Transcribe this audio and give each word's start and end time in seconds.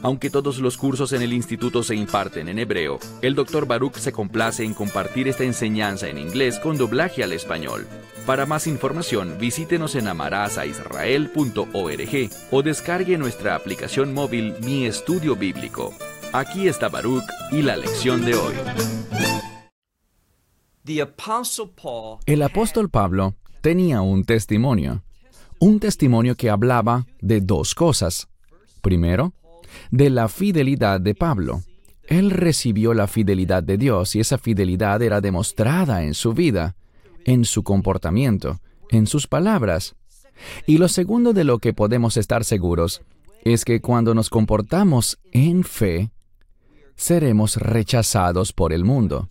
Aunque 0.00 0.30
todos 0.30 0.58
los 0.58 0.76
cursos 0.76 1.12
en 1.12 1.22
el 1.22 1.32
instituto 1.32 1.82
se 1.82 1.96
imparten 1.96 2.48
en 2.48 2.60
hebreo, 2.60 3.00
el 3.20 3.34
Dr. 3.34 3.66
Baruch 3.66 3.96
se 3.96 4.12
complace 4.12 4.64
en 4.64 4.72
compartir 4.72 5.26
esta 5.26 5.42
enseñanza 5.42 6.08
en 6.08 6.18
inglés 6.18 6.60
con 6.60 6.78
doblaje 6.78 7.24
al 7.24 7.32
español. 7.32 7.84
Para 8.24 8.46
más 8.46 8.68
información, 8.68 9.38
visítenos 9.40 9.96
en 9.96 10.06
amarazaisrael.org 10.06 12.30
o 12.52 12.62
descargue 12.62 13.18
nuestra 13.18 13.56
aplicación 13.56 14.14
móvil 14.14 14.54
Mi 14.62 14.86
Estudio 14.86 15.34
Bíblico. 15.34 15.92
Aquí 16.32 16.68
está 16.68 16.88
Baruch 16.88 17.24
y 17.50 17.62
la 17.62 17.76
lección 17.76 18.24
de 18.24 18.34
hoy. 18.34 18.54
El 22.26 22.42
apóstol 22.42 22.88
Pablo 22.88 23.34
tenía 23.62 24.00
un 24.00 24.24
testimonio, 24.24 25.02
un 25.58 25.80
testimonio 25.80 26.36
que 26.36 26.50
hablaba 26.50 27.04
de 27.20 27.40
dos 27.40 27.74
cosas. 27.74 28.28
Primero, 28.80 29.32
de 29.90 30.10
la 30.10 30.28
fidelidad 30.28 31.00
de 31.00 31.14
Pablo. 31.14 31.62
Él 32.08 32.30
recibió 32.30 32.94
la 32.94 33.06
fidelidad 33.06 33.62
de 33.62 33.76
Dios 33.76 34.16
y 34.16 34.20
esa 34.20 34.38
fidelidad 34.38 35.02
era 35.02 35.20
demostrada 35.20 36.04
en 36.04 36.14
su 36.14 36.32
vida, 36.32 36.76
en 37.24 37.44
su 37.44 37.62
comportamiento, 37.62 38.60
en 38.90 39.06
sus 39.06 39.26
palabras. 39.26 39.94
Y 40.66 40.78
lo 40.78 40.88
segundo 40.88 41.32
de 41.32 41.44
lo 41.44 41.58
que 41.58 41.74
podemos 41.74 42.16
estar 42.16 42.44
seguros 42.44 43.02
es 43.44 43.64
que 43.64 43.80
cuando 43.80 44.14
nos 44.14 44.30
comportamos 44.30 45.18
en 45.32 45.64
fe, 45.64 46.10
seremos 46.96 47.56
rechazados 47.56 48.52
por 48.52 48.72
el 48.72 48.84
mundo. 48.84 49.28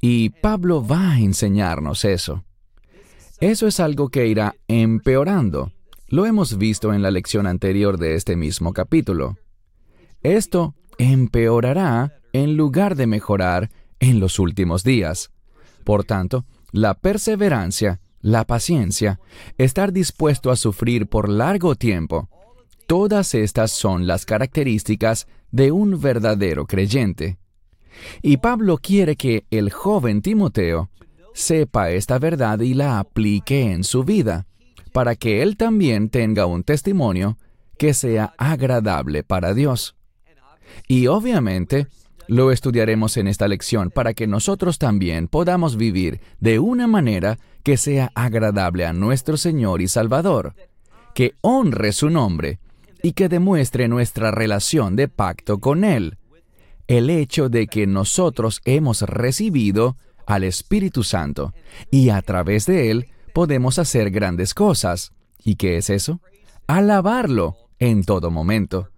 Y 0.00 0.30
Pablo 0.30 0.86
va 0.86 1.12
a 1.12 1.20
enseñarnos 1.20 2.04
eso. 2.04 2.44
Eso 3.40 3.66
es 3.66 3.80
algo 3.80 4.08
que 4.08 4.26
irá 4.26 4.54
empeorando. 4.68 5.72
Lo 6.08 6.26
hemos 6.26 6.58
visto 6.58 6.92
en 6.92 7.02
la 7.02 7.10
lección 7.10 7.46
anterior 7.46 7.98
de 7.98 8.14
este 8.14 8.36
mismo 8.36 8.72
capítulo. 8.72 9.38
Esto 10.22 10.74
empeorará 10.98 12.20
en 12.32 12.56
lugar 12.56 12.94
de 12.94 13.06
mejorar 13.06 13.70
en 13.98 14.20
los 14.20 14.38
últimos 14.38 14.84
días. 14.84 15.30
Por 15.84 16.04
tanto, 16.04 16.44
la 16.70 16.94
perseverancia, 16.94 18.00
la 18.20 18.44
paciencia, 18.46 19.18
estar 19.58 19.92
dispuesto 19.92 20.50
a 20.50 20.56
sufrir 20.56 21.08
por 21.08 21.28
largo 21.28 21.74
tiempo, 21.74 22.28
todas 22.86 23.34
estas 23.34 23.72
son 23.72 24.06
las 24.06 24.24
características 24.24 25.26
de 25.50 25.72
un 25.72 26.00
verdadero 26.00 26.66
creyente. 26.66 27.38
Y 28.22 28.36
Pablo 28.38 28.78
quiere 28.78 29.16
que 29.16 29.44
el 29.50 29.70
joven 29.70 30.22
Timoteo 30.22 30.90
sepa 31.34 31.90
esta 31.90 32.18
verdad 32.18 32.60
y 32.60 32.74
la 32.74 33.00
aplique 33.00 33.72
en 33.72 33.82
su 33.82 34.04
vida, 34.04 34.46
para 34.92 35.16
que 35.16 35.42
él 35.42 35.56
también 35.56 36.10
tenga 36.10 36.46
un 36.46 36.62
testimonio 36.62 37.38
que 37.76 37.92
sea 37.92 38.34
agradable 38.38 39.24
para 39.24 39.52
Dios. 39.52 39.96
Y 40.88 41.06
obviamente, 41.06 41.86
lo 42.28 42.52
estudiaremos 42.52 43.16
en 43.16 43.28
esta 43.28 43.48
lección 43.48 43.90
para 43.90 44.14
que 44.14 44.26
nosotros 44.26 44.78
también 44.78 45.28
podamos 45.28 45.76
vivir 45.76 46.20
de 46.40 46.58
una 46.58 46.86
manera 46.86 47.38
que 47.62 47.76
sea 47.76 48.10
agradable 48.14 48.86
a 48.86 48.92
nuestro 48.92 49.36
Señor 49.36 49.82
y 49.82 49.88
Salvador, 49.88 50.54
que 51.14 51.34
honre 51.40 51.92
su 51.92 52.10
nombre 52.10 52.58
y 53.02 53.12
que 53.12 53.28
demuestre 53.28 53.88
nuestra 53.88 54.30
relación 54.30 54.96
de 54.96 55.08
pacto 55.08 55.58
con 55.58 55.84
Él. 55.84 56.18
El 56.86 57.10
hecho 57.10 57.48
de 57.48 57.66
que 57.66 57.86
nosotros 57.86 58.60
hemos 58.64 59.02
recibido 59.02 59.96
al 60.26 60.44
Espíritu 60.44 61.02
Santo 61.02 61.52
y 61.90 62.10
a 62.10 62.22
través 62.22 62.66
de 62.66 62.90
Él 62.90 63.06
podemos 63.34 63.78
hacer 63.78 64.10
grandes 64.10 64.54
cosas. 64.54 65.12
¿Y 65.44 65.56
qué 65.56 65.76
es 65.76 65.90
eso? 65.90 66.20
Alabarlo 66.66 67.56
en 67.78 68.04
todo 68.04 68.30
momento 68.30 68.91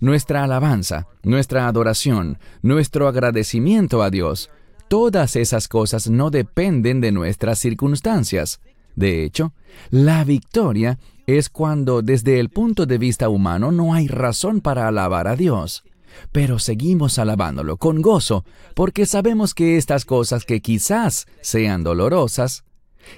nuestra 0.00 0.44
alabanza, 0.44 1.06
nuestra 1.22 1.68
adoración, 1.68 2.38
nuestro 2.62 3.06
agradecimiento 3.06 4.02
a 4.02 4.10
Dios, 4.10 4.50
todas 4.88 5.36
esas 5.36 5.68
cosas 5.68 6.10
no 6.10 6.30
dependen 6.30 7.00
de 7.00 7.12
nuestras 7.12 7.58
circunstancias. 7.58 8.60
De 8.96 9.24
hecho, 9.24 9.52
la 9.90 10.24
victoria 10.24 10.98
es 11.26 11.48
cuando 11.48 12.02
desde 12.02 12.40
el 12.40 12.48
punto 12.48 12.86
de 12.86 12.98
vista 12.98 13.28
humano 13.28 13.70
no 13.70 13.94
hay 13.94 14.08
razón 14.08 14.60
para 14.60 14.88
alabar 14.88 15.28
a 15.28 15.36
Dios. 15.36 15.84
Pero 16.32 16.58
seguimos 16.58 17.20
alabándolo 17.20 17.76
con 17.76 18.02
gozo, 18.02 18.44
porque 18.74 19.06
sabemos 19.06 19.54
que 19.54 19.76
estas 19.76 20.04
cosas 20.04 20.44
que 20.44 20.60
quizás 20.60 21.26
sean 21.40 21.84
dolorosas, 21.84 22.64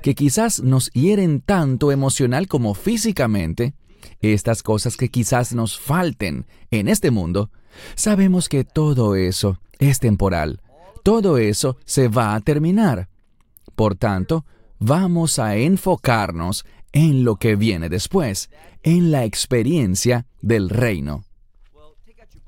que 0.03 0.15
quizás 0.15 0.63
nos 0.63 0.91
hieren 0.93 1.41
tanto 1.41 1.91
emocional 1.91 2.49
como 2.49 2.75
físicamente, 2.75 3.75
estas 4.21 4.63
cosas 4.63 4.97
que 4.97 5.09
quizás 5.09 5.55
nos 5.55 5.79
falten 5.79 6.47
en 6.71 6.89
este 6.89 7.11
mundo, 7.11 7.51
sabemos 7.95 8.49
que 8.49 8.65
todo 8.65 9.17
eso 9.17 9.59
es 9.79 9.99
temporal. 9.99 10.61
Todo 11.03 11.39
eso 11.39 11.77
se 11.85 12.09
va 12.09 12.35
a 12.35 12.41
terminar. 12.41 13.09
Por 13.75 13.97
tanto, 13.97 14.45
vamos 14.79 15.39
a 15.39 15.57
enfocarnos 15.57 16.65
en 16.93 17.25
lo 17.25 17.37
que 17.37 17.57
viene 17.57 17.89
después, 17.89 18.51
en 18.83 19.11
la 19.11 19.25
experiencia 19.25 20.27
del 20.41 20.69
reino. 20.69 21.25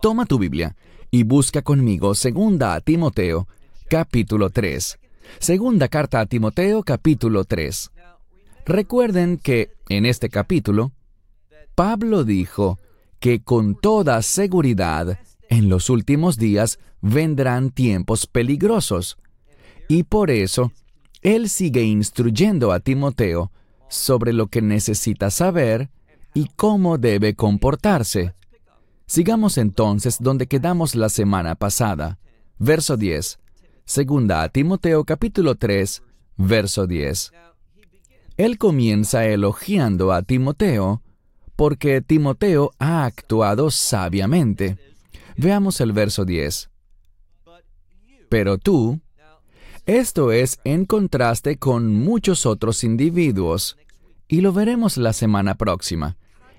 Toma 0.01 0.27
tu 0.27 0.39
Biblia 0.39 0.77
y 1.11 1.23
busca 1.23 1.63
conmigo 1.63 2.15
Segunda 2.15 2.75
a 2.75 2.81
Timoteo, 2.81 3.49
capítulo 3.89 4.51
3. 4.51 4.99
Segunda 5.39 5.89
carta 5.89 6.21
a 6.21 6.27
Timoteo, 6.27 6.83
capítulo 6.83 7.45
3. 7.45 7.91
Recuerden 8.67 9.39
que 9.39 9.73
en 9.89 10.07
este 10.07 10.29
capítulo 10.29 10.93
Pablo 11.75 12.25
dijo 12.25 12.79
que 13.19 13.43
con 13.43 13.75
toda 13.75 14.23
seguridad 14.23 15.19
en 15.49 15.69
los 15.69 15.91
últimos 15.91 16.39
días 16.39 16.79
vendrán 17.01 17.71
tiempos 17.71 18.27
peligrosos. 18.27 19.19
Y 19.89 20.05
por 20.05 20.31
eso, 20.31 20.73
él 21.23 21.49
sigue 21.49 21.83
instruyendo 21.83 22.73
a 22.73 22.81
Timoteo 22.81 23.51
sobre 23.89 24.33
lo 24.33 24.47
que 24.47 24.63
necesita 24.63 25.31
saber 25.31 25.91
y 26.33 26.49
cómo 26.57 26.99
debe 26.99 27.35
comportarse. 27.35 28.35
Sigamos 29.07 29.59
entonces 29.59 30.19
donde 30.21 30.47
quedamos 30.47 30.95
la 30.95 31.09
semana 31.09 31.55
pasada. 31.55 32.19
Verso 32.59 32.97
10. 32.97 33.39
Segunda 33.85 34.43
a 34.43 34.49
Timoteo 34.49 35.05
capítulo 35.05 35.57
3, 35.57 36.03
verso 36.37 36.87
10. 36.87 37.33
Él 38.37 38.59
comienza 38.59 39.27
elogiando 39.27 40.13
a 40.13 40.23
Timoteo 40.23 41.03
porque 41.57 42.01
Timoteo 42.01 42.73
ha 42.79 43.05
actuado 43.05 43.71
sabiamente. 43.71 44.79
Veamos 45.37 45.81
el 45.81 45.93
verso 45.93 46.25
10. 46.25 46.71
Pero 48.29 48.59
tú, 48.59 49.01
esto 49.87 50.33
es 50.33 50.59
en 50.65 50.87
contraste 50.87 51.57
con 51.57 51.95
muchos 51.95 52.47
otros 52.47 52.85
individuos, 52.85 53.77
y 54.27 54.41
lo 54.41 54.53
veremos 54.53 54.97
la 54.97 55.13
semana 55.13 55.55
próxima, 55.55 56.17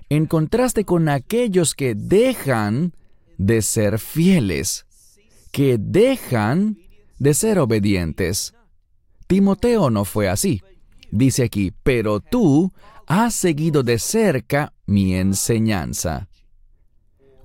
en 0.08 0.26
contraste 0.26 0.84
con 0.84 1.08
aquellos 1.08 1.74
que 1.74 1.94
dejan 1.94 2.92
de 3.36 3.62
ser 3.62 3.98
fieles, 3.98 4.86
que 5.50 5.76
dejan 5.78 6.78
de 7.18 7.34
ser 7.34 7.58
obedientes. 7.58 8.54
Timoteo 9.26 9.90
no 9.90 10.04
fue 10.04 10.28
así. 10.28 10.62
Dice 11.10 11.44
aquí, 11.44 11.72
pero 11.82 12.20
tú 12.20 12.72
has 13.06 13.34
seguido 13.34 13.82
de 13.82 13.98
cerca 13.98 14.72
mi 14.86 15.14
enseñanza, 15.14 16.28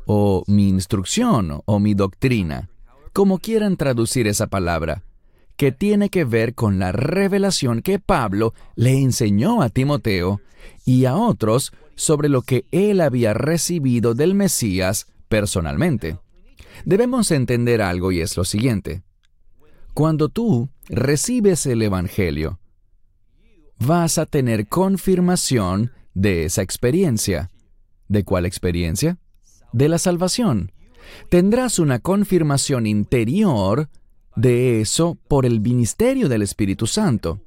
o 0.06 0.44
mi 0.48 0.70
instrucción, 0.70 1.62
o 1.66 1.80
mi 1.80 1.94
doctrina, 1.94 2.70
como 3.14 3.40
quieran 3.40 3.78
traducir 3.78 4.28
esa 4.28 4.48
palabra, 4.48 5.04
que 5.58 5.72
tiene 5.72 6.10
que 6.10 6.24
ver 6.24 6.56
con 6.56 6.80
la 6.80 6.92
revelación 6.92 7.82
que 7.82 8.00
Pablo 8.00 8.54
le 8.76 9.00
enseñó 9.00 9.62
a 9.62 9.70
Timoteo 9.70 10.42
y 10.86 11.06
a 11.06 11.16
otros 11.16 11.72
sobre 11.96 12.30
lo 12.30 12.42
que 12.42 12.66
él 12.72 13.02
había 13.02 13.34
recibido 13.34 14.14
del 14.14 14.34
Mesías 14.34 15.08
personalmente. 15.28 16.18
Debemos 16.86 17.32
entender 17.32 17.82
algo 17.82 18.12
y 18.12 18.22
es 18.22 18.38
lo 18.38 18.46
siguiente. 18.46 19.04
Cuando 19.94 20.30
tú 20.30 20.70
recibes 20.90 21.66
el 21.66 21.82
Evangelio, 21.82 22.60
vas 23.78 24.18
a 24.18 24.26
tener 24.26 24.68
confirmación 24.68 25.92
de 26.14 26.46
esa 26.46 26.62
experiencia. 26.62 27.50
¿De 28.08 28.24
cuál 28.24 28.46
experiencia? 28.46 29.18
De 29.72 29.88
la 29.88 29.98
salvación. 29.98 30.72
Tendrás 31.30 31.80
una 31.80 32.00
confirmación 32.00 32.86
interior 32.86 33.90
de 34.36 34.82
eso 34.82 35.18
por 35.28 35.46
el 35.46 35.60
ministerio 35.62 36.30
del 36.30 36.42
Espíritu 36.42 36.88
Santo. 36.88 37.42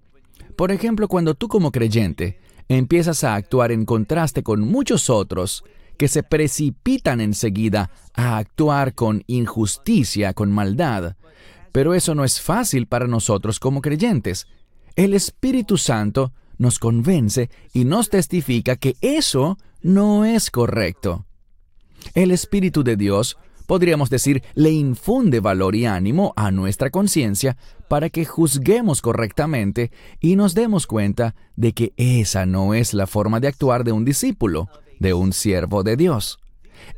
Por 0.56 0.70
ejemplo, 0.70 1.08
cuando 1.08 1.34
tú 1.34 1.48
como 1.48 1.70
creyente 1.70 2.38
empiezas 2.68 3.24
a 3.24 3.34
actuar 3.34 3.72
en 3.72 3.84
contraste 3.84 4.42
con 4.42 4.60
muchos 4.60 5.10
otros 5.10 5.64
que 5.96 6.08
se 6.08 6.22
precipitan 6.22 7.20
enseguida 7.20 7.90
a 8.14 8.38
actuar 8.38 8.94
con 8.94 9.22
injusticia, 9.26 10.32
con 10.32 10.50
maldad. 10.50 11.16
Pero 11.72 11.94
eso 11.94 12.14
no 12.14 12.24
es 12.24 12.40
fácil 12.40 12.86
para 12.86 13.06
nosotros 13.06 13.60
como 13.60 13.80
creyentes. 13.80 14.46
El 14.96 15.14
Espíritu 15.14 15.76
Santo 15.76 16.32
nos 16.58 16.78
convence 16.78 17.50
y 17.72 17.84
nos 17.84 18.10
testifica 18.10 18.76
que 18.76 18.96
eso 19.00 19.58
no 19.82 20.24
es 20.24 20.50
correcto. 20.50 21.26
El 22.14 22.30
Espíritu 22.30 22.84
de 22.84 22.96
Dios, 22.96 23.36
podríamos 23.66 24.10
decir, 24.10 24.42
le 24.54 24.70
infunde 24.70 25.40
valor 25.40 25.74
y 25.74 25.86
ánimo 25.86 26.32
a 26.36 26.50
nuestra 26.50 26.90
conciencia 26.90 27.56
para 27.88 28.10
que 28.10 28.24
juzguemos 28.24 29.02
correctamente 29.02 29.90
y 30.20 30.36
nos 30.36 30.54
demos 30.54 30.86
cuenta 30.86 31.34
de 31.56 31.72
que 31.72 31.92
esa 31.96 32.46
no 32.46 32.74
es 32.74 32.94
la 32.94 33.06
forma 33.06 33.40
de 33.40 33.48
actuar 33.48 33.84
de 33.84 33.92
un 33.92 34.04
discípulo, 34.04 34.68
de 34.98 35.14
un 35.14 35.32
siervo 35.32 35.82
de 35.82 35.96
Dios. 35.96 36.38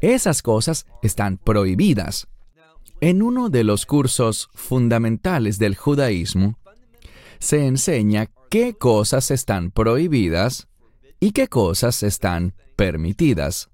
Esas 0.00 0.43
cosas 0.43 0.87
están 1.02 1.38
prohibidas. 1.38 2.29
En 3.00 3.23
uno 3.23 3.50
de 3.50 3.62
los 3.62 3.85
cursos 3.85 4.49
fundamentales 4.55 5.59
del 5.59 5.76
judaísmo, 5.76 6.59
se 7.38 7.67
enseña 7.67 8.26
qué 8.51 8.75
cosas 8.75 9.31
están 9.31 9.71
prohibidas 9.71 10.69
y 11.21 11.33
qué 11.33 11.49
cosas 11.49 12.03
están 12.03 12.55
permitidas. 12.77 13.71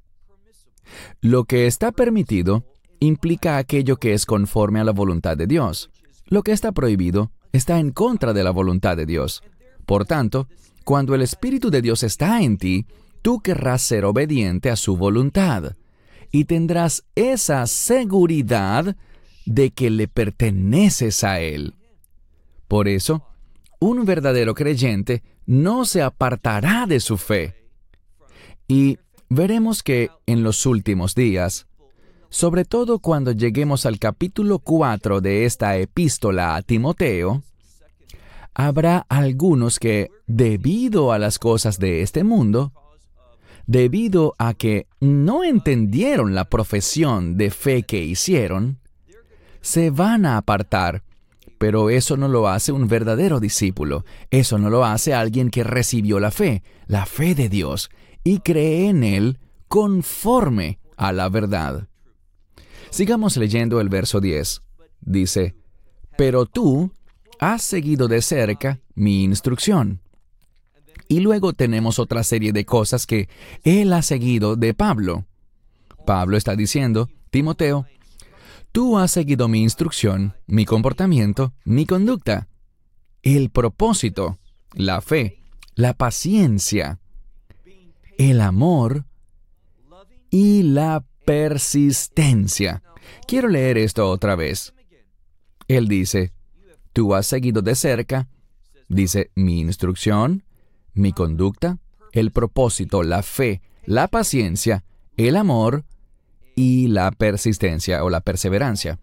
Lo 1.21 1.45
que 1.45 1.67
está 1.67 1.93
permitido 1.93 2.65
implica 3.01 3.57
aquello 3.57 3.97
que 3.97 4.13
es 4.13 4.27
conforme 4.27 4.81
a 4.81 4.85
la 4.85 4.93
voluntad 4.93 5.37
de 5.37 5.47
Dios. 5.47 5.91
Lo 6.27 6.43
que 6.43 6.53
está 6.53 6.73
prohibido 6.73 7.33
está 7.53 7.79
en 7.79 7.91
contra 7.91 8.33
de 8.33 8.45
la 8.45 8.51
voluntad 8.51 8.97
de 8.97 9.07
Dios. 9.07 9.43
Por 9.87 10.05
tanto, 10.05 10.49
cuando 10.85 11.15
el 11.15 11.23
Espíritu 11.23 11.71
de 11.71 11.83
Dios 11.83 12.03
está 12.03 12.43
en 12.43 12.59
ti, 12.59 12.87
tú 13.23 13.41
querrás 13.41 13.83
ser 13.83 14.05
obediente 14.05 14.71
a 14.71 14.77
su 14.77 14.97
voluntad 14.97 15.77
y 16.31 16.45
tendrás 16.45 17.05
esa 17.15 17.67
seguridad 17.67 18.97
de 19.45 19.71
que 19.71 19.91
le 19.91 20.09
perteneces 20.09 21.25
a 21.25 21.41
Él. 21.41 21.75
Por 22.69 22.89
eso, 22.89 23.27
un 23.83 24.05
verdadero 24.05 24.55
creyente 24.55 25.25
no 25.45 25.85
se 25.85 26.03
apartará 26.03 26.87
de 26.87 27.01
su 27.01 27.19
fe. 27.19 27.57
Y 28.69 28.99
veremos 29.29 29.83
que 29.83 30.09
en 30.27 30.45
los 30.45 30.67
últimos 30.67 31.17
días, 31.17 31.67
sobre 32.31 32.65
todo 32.65 33.01
cuando 33.01 33.33
lleguemos 33.33 33.85
al 33.85 33.99
capítulo 33.99 34.61
4 34.61 35.21
de 35.21 35.47
esta 35.47 35.77
epístola 35.77 36.55
a 36.55 36.63
Timoteo, 36.63 37.43
habrá 38.55 39.05
algunos 39.09 39.81
que, 39.81 40.11
debido 40.29 41.11
a 41.11 41.19
las 41.19 41.41
cosas 41.41 41.81
de 41.81 42.03
este 42.03 42.23
mundo, 42.23 42.73
debido 43.67 44.37
a 44.39 44.55
que 44.55 44.87
no 45.01 45.43
entendieron 45.43 46.37
la 46.37 46.45
profesión 46.45 47.37
de 47.37 47.51
fe 47.51 47.83
que 47.83 48.01
hicieron, 48.01 48.79
se 49.61 49.91
van 49.91 50.25
a 50.25 50.37
apartar. 50.37 51.03
Pero 51.63 51.91
eso 51.91 52.17
no 52.17 52.27
lo 52.27 52.49
hace 52.49 52.73
un 52.73 52.89
verdadero 52.89 53.39
discípulo, 53.39 54.05
eso 54.33 54.59
no 54.59 54.69
lo 54.69 54.85
hace 54.85 55.15
alguien 55.15 55.49
que 55.49 55.63
recibió 55.63 56.19
la 56.19 56.33
fe, 56.33 56.65
la 56.89 57.07
fe 57.07 57.37
de 57.37 57.49
Dios, 57.49 57.89
y 58.25 58.41
cree 58.41 58.89
en 58.89 59.05
Él 59.05 59.39
conforme 59.69 60.81
a 60.97 61.13
la 61.13 61.29
verdad. 61.29 61.87
Sigamos 62.91 63.37
leyendo 63.37 63.81
el 63.81 63.89
verso 63.89 64.21
10. 64.21 64.61
Dice, 65.03 65.55
Pero 66.19 66.47
tú 66.47 66.91
has 67.39 67.63
seguido 67.63 68.09
de 68.09 68.23
cerca 68.23 68.81
mi 68.97 69.23
instrucción 69.23 70.01
y 71.07 71.21
luego 71.21 71.53
tenemos 71.53 72.01
otra 72.01 72.25
serie 72.25 72.53
de 72.53 72.65
cosas 72.65 73.07
que 73.07 73.29
él 73.63 73.93
ha 73.93 74.03
seguido 74.03 74.57
de 74.57 74.75
Pablo. 74.75 75.27
Pablo 76.07 76.37
está 76.37 76.57
diciendo, 76.57 77.09
Timoteo, 77.31 77.87
tú 78.73 78.99
has 78.99 79.11
seguido 79.11 79.49
mi 79.49 79.63
instrucción, 79.63 80.35
mi 80.47 80.65
comportamiento, 80.65 81.53
mi 81.65 81.87
conducta, 81.87 82.49
el 83.23 83.51
propósito, 83.51 84.39
la 84.75 85.01
fe, 85.01 85.45
la 85.75 85.95
paciencia, 85.95 86.99
el 88.19 88.41
amor 88.41 89.05
y 90.31 90.63
la 90.63 91.05
persistencia. 91.25 92.83
Quiero 93.27 93.49
leer 93.49 93.79
esto 93.79 94.09
otra 94.11 94.35
vez. 94.35 94.75
Él 95.69 95.87
dice, 95.89 96.33
tú 96.93 97.15
has 97.15 97.27
seguido 97.27 97.63
de 97.63 97.75
cerca, 97.75 98.29
dice, 98.89 99.31
mi 99.35 99.61
instrucción, 99.61 100.45
mi 100.95 101.13
conducta, 101.13 101.79
el 102.13 102.31
propósito, 102.31 103.03
la 103.03 103.23
fe, 103.23 103.63
la 103.85 104.09
paciencia, 104.09 104.85
el 105.17 105.37
amor 105.37 105.85
y 106.55 106.89
la 106.89 107.11
persistencia 107.11 108.05
o 108.05 108.11
la 108.11 108.21
perseverancia. 108.21 108.99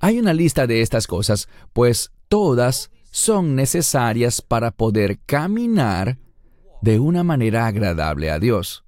Hay 0.00 0.18
una 0.18 0.32
lista 0.32 0.66
de 0.66 0.82
estas 0.82 1.06
cosas, 1.06 1.48
pues 1.72 2.10
todas 2.28 2.90
son 3.10 3.54
necesarias 3.54 4.42
para 4.42 4.70
poder 4.70 5.18
caminar 5.26 6.18
de 6.82 6.98
una 6.98 7.24
manera 7.24 7.66
agradable 7.66 8.30
a 8.30 8.38
Dios. 8.38 8.84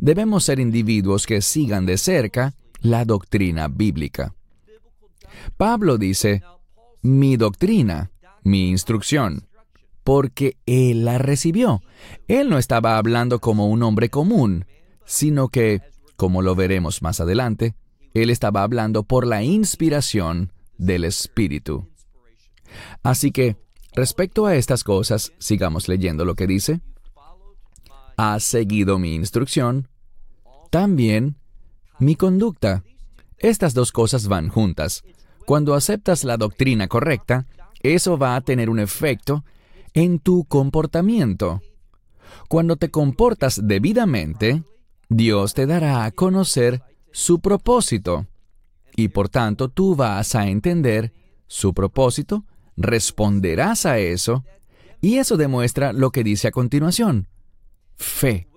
Debemos 0.00 0.44
ser 0.44 0.60
individuos 0.60 1.26
que 1.26 1.40
sigan 1.40 1.86
de 1.86 1.98
cerca 1.98 2.54
la 2.80 3.04
doctrina 3.04 3.68
bíblica. 3.68 4.34
Pablo 5.56 5.98
dice, 5.98 6.42
mi 7.02 7.36
doctrina, 7.36 8.10
mi 8.42 8.70
instrucción, 8.70 9.48
porque 10.04 10.56
él 10.66 11.04
la 11.04 11.18
recibió. 11.18 11.82
Él 12.28 12.48
no 12.48 12.58
estaba 12.58 12.98
hablando 12.98 13.40
como 13.40 13.68
un 13.68 13.82
hombre 13.82 14.08
común, 14.08 14.66
sino 15.04 15.48
que, 15.48 15.80
como 16.18 16.42
lo 16.42 16.56
veremos 16.56 17.00
más 17.00 17.20
adelante, 17.20 17.76
él 18.12 18.30
estaba 18.30 18.64
hablando 18.64 19.04
por 19.04 19.24
la 19.24 19.44
inspiración 19.44 20.52
del 20.76 21.04
Espíritu. 21.04 21.88
Así 23.04 23.30
que, 23.30 23.56
respecto 23.94 24.44
a 24.44 24.56
estas 24.56 24.82
cosas, 24.82 25.32
sigamos 25.38 25.86
leyendo 25.86 26.24
lo 26.24 26.34
que 26.34 26.48
dice. 26.48 26.80
Has 28.16 28.42
seguido 28.42 28.98
mi 28.98 29.14
instrucción, 29.14 29.86
también 30.72 31.36
mi 32.00 32.16
conducta. 32.16 32.82
Estas 33.38 33.72
dos 33.72 33.92
cosas 33.92 34.26
van 34.26 34.48
juntas. 34.48 35.04
Cuando 35.46 35.74
aceptas 35.74 36.24
la 36.24 36.36
doctrina 36.36 36.88
correcta, 36.88 37.46
eso 37.80 38.18
va 38.18 38.34
a 38.34 38.40
tener 38.40 38.70
un 38.70 38.80
efecto 38.80 39.44
en 39.94 40.18
tu 40.18 40.46
comportamiento. 40.46 41.62
Cuando 42.48 42.74
te 42.74 42.90
comportas 42.90 43.60
debidamente, 43.62 44.64
Dios 45.08 45.54
te 45.54 45.66
dará 45.66 46.04
a 46.04 46.10
conocer 46.10 46.82
su 47.12 47.40
propósito 47.40 48.26
y 48.94 49.08
por 49.08 49.28
tanto 49.28 49.68
tú 49.68 49.96
vas 49.96 50.34
a 50.34 50.48
entender 50.48 51.12
su 51.46 51.72
propósito, 51.72 52.44
responderás 52.76 53.86
a 53.86 53.98
eso 53.98 54.44
y 55.00 55.16
eso 55.16 55.36
demuestra 55.36 55.92
lo 55.92 56.10
que 56.10 56.24
dice 56.24 56.48
a 56.48 56.50
continuación, 56.50 57.28
fe. 57.96 58.48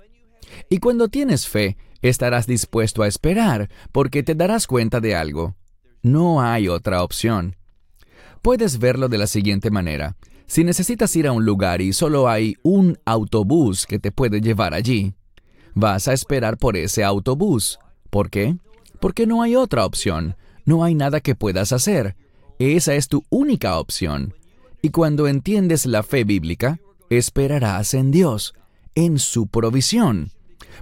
Y 0.70 0.80
cuando 0.80 1.08
tienes 1.08 1.48
fe, 1.48 1.78
estarás 2.02 2.48
dispuesto 2.48 3.04
a 3.04 3.08
esperar 3.08 3.70
porque 3.92 4.24
te 4.24 4.36
darás 4.36 4.68
cuenta 4.68 5.00
de 5.00 5.16
algo. 5.16 5.56
No 6.02 6.42
hay 6.42 6.68
otra 6.68 7.04
opción. 7.04 7.56
Puedes 8.42 8.80
verlo 8.80 9.08
de 9.08 9.20
la 9.20 9.28
siguiente 9.28 9.70
manera. 9.70 10.18
Si 10.48 10.64
necesitas 10.64 11.16
ir 11.16 11.28
a 11.28 11.32
un 11.32 11.46
lugar 11.46 11.82
y 11.82 11.94
solo 11.94 12.28
hay 12.28 12.58
un 12.64 12.98
autobús 13.06 13.86
que 13.86 14.00
te 14.00 14.12
puede 14.12 14.42
llevar 14.42 14.74
allí, 14.74 15.14
vas 15.74 16.08
a 16.08 16.14
esperar 16.14 16.58
por 16.58 16.78
ese 16.78 17.04
autobús. 17.04 17.80
¿Por 18.10 18.30
qué? 18.30 18.58
Porque 19.00 19.26
no 19.26 19.42
hay 19.42 19.56
otra 19.56 19.86
opción. 19.86 20.36
No 20.66 20.84
hay 20.84 20.96
nada 20.96 21.22
que 21.22 21.36
puedas 21.36 21.72
hacer. 21.72 22.16
Esa 22.60 22.94
es 22.96 23.08
tu 23.08 23.24
única 23.30 23.80
opción. 23.80 24.34
Y 24.82 24.90
cuando 24.90 25.28
entiendes 25.28 25.86
la 25.86 26.04
fe 26.04 26.24
bíblica, 26.24 26.80
esperarás 27.10 27.94
en 27.94 28.12
Dios, 28.12 28.54
en 28.96 29.20
su 29.20 29.48
provisión. 29.48 30.32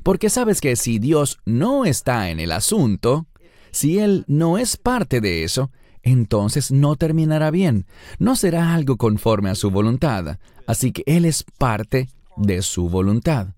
Porque 0.04 0.30
sabes 0.30 0.62
que 0.62 0.76
si 0.76 1.00
Dios 1.00 1.40
no 1.46 1.86
está 1.86 2.30
en 2.30 2.40
el 2.40 2.52
asunto, 2.52 3.28
si 3.72 4.00
Él 4.00 4.26
no 4.28 4.58
es 4.58 4.78
parte 4.78 5.22
de 5.22 5.44
eso, 5.44 5.72
entonces 6.04 6.72
no 6.72 6.96
terminará 6.96 7.52
bien, 7.52 7.86
no 8.20 8.36
será 8.36 8.74
algo 8.74 8.98
conforme 8.98 9.50
a 9.50 9.56
su 9.56 9.70
voluntad, 9.70 10.38
así 10.66 10.92
que 10.92 11.04
Él 11.06 11.26
es 11.26 11.44
parte 11.58 12.10
de 12.38 12.62
su 12.62 12.90
voluntad. 12.90 13.50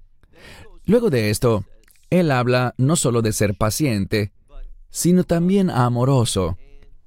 Luego 0.85 1.09
de 1.09 1.29
esto, 1.29 1.65
Él 2.09 2.31
habla 2.31 2.73
no 2.77 2.95
solo 2.95 3.21
de 3.21 3.33
ser 3.33 3.55
paciente, 3.55 4.31
sino 4.89 5.23
también 5.23 5.69
amoroso 5.69 6.57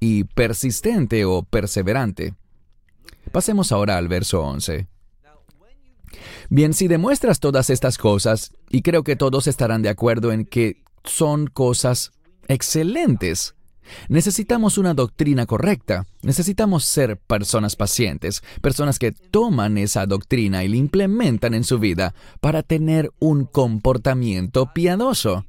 y 0.01 0.25
persistente 0.25 1.25
o 1.25 1.43
perseverante. 1.43 2.35
Pasemos 3.33 3.73
ahora 3.73 3.97
al 3.97 4.09
verso 4.09 4.43
11. 4.43 4.87
Bien, 6.51 6.75
si 6.75 6.89
demuestras 6.89 7.41
todas 7.41 7.71
estas 7.71 7.99
cosas, 7.99 8.53
y 8.71 8.83
creo 8.83 9.03
que 9.03 9.17
todos 9.17 9.47
estarán 9.47 9.83
de 9.83 9.89
acuerdo 9.89 10.31
en 10.31 10.45
que 10.45 10.83
son 11.05 11.47
cosas 11.47 12.13
excelentes, 12.49 13.55
Necesitamos 14.09 14.79
una 14.79 14.95
doctrina 14.95 15.47
correcta. 15.47 16.07
Necesitamos 16.23 16.85
ser 16.85 17.17
personas 17.17 17.77
pacientes, 17.77 18.43
personas 18.61 18.99
que 18.99 19.13
toman 19.13 19.79
esa 19.79 20.07
doctrina 20.07 20.65
y 20.65 20.69
la 20.69 20.77
implementan 20.77 21.55
en 21.55 21.65
su 21.65 21.79
vida 21.79 22.15
para 22.41 22.63
tener 22.63 23.11
un 23.19 23.45
comportamiento 23.45 24.73
piadoso, 24.73 25.45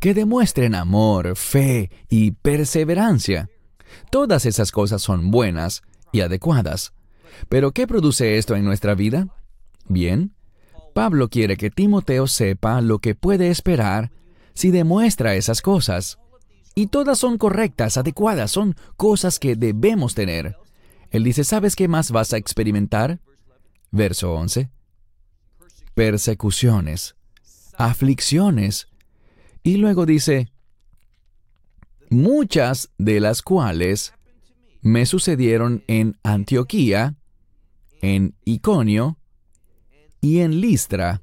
que 0.00 0.14
demuestren 0.14 0.74
amor, 0.74 1.36
fe 1.36 1.90
y 2.08 2.32
perseverancia. 2.32 3.48
Todas 4.10 4.46
esas 4.46 4.72
cosas 4.72 5.02
son 5.02 5.30
buenas 5.30 5.82
y 6.12 6.20
adecuadas. 6.20 6.92
Pero 7.48 7.72
¿qué 7.72 7.86
produce 7.86 8.38
esto 8.38 8.56
en 8.56 8.64
nuestra 8.64 8.94
vida? 8.94 9.28
Bien, 9.88 10.32
Pablo 10.94 11.28
quiere 11.28 11.56
que 11.56 11.70
Timoteo 11.70 12.26
sepa 12.26 12.80
lo 12.80 13.00
que 13.00 13.14
puede 13.14 13.50
esperar 13.50 14.12
si 14.54 14.70
demuestra 14.70 15.34
esas 15.34 15.60
cosas. 15.60 16.18
Y 16.74 16.88
todas 16.88 17.18
son 17.18 17.38
correctas, 17.38 17.96
adecuadas, 17.96 18.50
son 18.50 18.74
cosas 18.96 19.38
que 19.38 19.54
debemos 19.54 20.14
tener. 20.14 20.56
Él 21.10 21.22
dice, 21.22 21.44
¿sabes 21.44 21.76
qué 21.76 21.86
más 21.86 22.10
vas 22.10 22.32
a 22.32 22.36
experimentar? 22.36 23.20
Verso 23.92 24.32
11. 24.34 24.70
Persecuciones, 25.94 27.14
aflicciones. 27.78 28.88
Y 29.62 29.76
luego 29.76 30.06
dice, 30.06 30.52
muchas 32.10 32.90
de 32.98 33.20
las 33.20 33.42
cuales 33.42 34.12
me 34.82 35.06
sucedieron 35.06 35.84
en 35.86 36.18
Antioquía, 36.24 37.14
en 38.02 38.34
Iconio 38.44 39.18
y 40.20 40.40
en 40.40 40.60
Listra. 40.60 41.22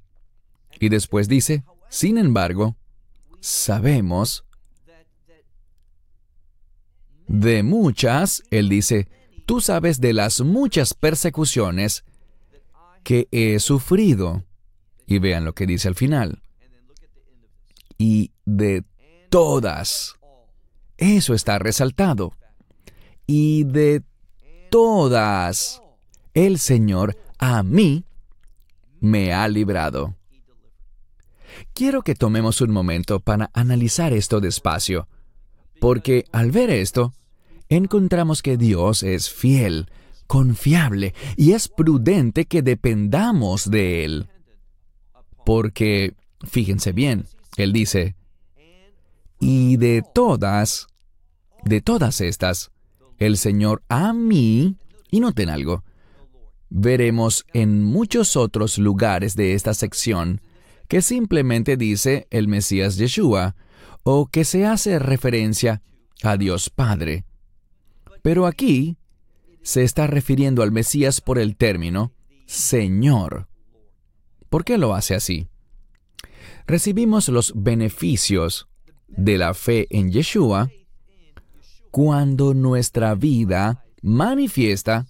Y 0.80 0.90
después 0.90 1.28
dice, 1.28 1.64
sin 1.90 2.18
embargo, 2.18 2.78
sabemos 3.42 4.46
de 7.32 7.64
muchas, 7.64 8.44
él 8.52 8.68
dice, 8.68 9.08
tú 9.46 9.62
sabes 9.62 10.02
de 10.02 10.12
las 10.12 10.42
muchas 10.42 10.94
persecuciones 10.94 12.04
que 13.04 13.30
he 13.32 13.60
sufrido. 13.60 14.44
Y 15.08 15.20
vean 15.20 15.46
lo 15.46 15.54
que 15.54 15.66
dice 15.66 15.88
al 15.88 15.96
final. 15.96 16.42
Y 17.98 18.32
de 18.46 18.84
todas. 19.30 20.16
Eso 20.98 21.34
está 21.34 21.58
resaltado. 21.58 22.34
Y 23.26 23.64
de 23.64 24.04
todas. 24.70 25.82
El 26.34 26.60
Señor 26.60 27.18
a 27.40 27.64
mí 27.64 28.04
me 29.00 29.34
ha 29.34 29.48
librado. 29.48 30.16
Quiero 31.74 32.02
que 32.02 32.16
tomemos 32.16 32.60
un 32.60 32.72
momento 32.72 33.22
para 33.22 33.50
analizar 33.54 34.12
esto 34.12 34.42
despacio, 34.42 35.08
porque 35.80 36.26
al 36.32 36.52
ver 36.52 36.70
esto, 36.70 37.14
encontramos 37.72 38.42
que 38.42 38.58
Dios 38.58 39.02
es 39.02 39.30
fiel, 39.30 39.88
confiable 40.28 41.16
y 41.38 41.54
es 41.54 41.70
prudente 41.70 42.46
que 42.46 42.62
dependamos 42.62 43.72
de 43.72 44.04
Él. 44.04 44.30
Porque, 45.46 46.14
fíjense 46.46 46.92
bien, 46.92 47.26
Él 47.56 47.74
dice, 47.74 48.16
y 49.40 49.78
de 49.78 50.04
todas, 50.14 50.88
de 51.64 51.82
todas 51.82 52.22
estas, 52.22 52.72
el 53.18 53.38
Señor 53.38 53.84
a 53.88 54.14
mí, 54.14 54.76
y 55.10 55.20
noten 55.22 55.50
algo, 55.50 55.84
veremos 56.70 57.46
en 57.54 57.84
muchos 57.84 58.36
otros 58.36 58.78
lugares 58.78 59.36
de 59.36 59.54
esta 59.54 59.74
sección 59.74 60.42
que 60.88 61.02
simplemente 61.02 61.78
dice 61.78 62.28
el 62.32 62.50
Mesías 62.50 62.98
Yeshua, 62.98 63.56
o 64.04 64.28
que 64.28 64.44
se 64.44 64.66
hace 64.66 65.00
referencia 65.00 65.82
a 66.22 66.36
Dios 66.36 66.70
Padre. 66.70 67.24
Pero 68.22 68.46
aquí 68.46 68.98
se 69.64 69.84
está 69.84 70.08
refiriendo 70.08 70.64
al 70.64 70.72
Mesías 70.72 71.22
por 71.22 71.40
el 71.40 71.56
término 71.56 72.14
Señor. 72.46 73.48
¿Por 74.50 74.66
qué 74.66 74.78
lo 74.78 74.94
hace 74.94 75.16
así? 75.16 75.48
Recibimos 76.68 77.30
los 77.30 77.54
beneficios 77.56 78.68
de 79.08 79.38
la 79.38 79.54
fe 79.54 79.88
en 79.90 80.12
Yeshua 80.12 80.70
cuando 81.92 82.54
nuestra 82.54 83.16
vida 83.16 83.86
manifiesta 84.02 85.08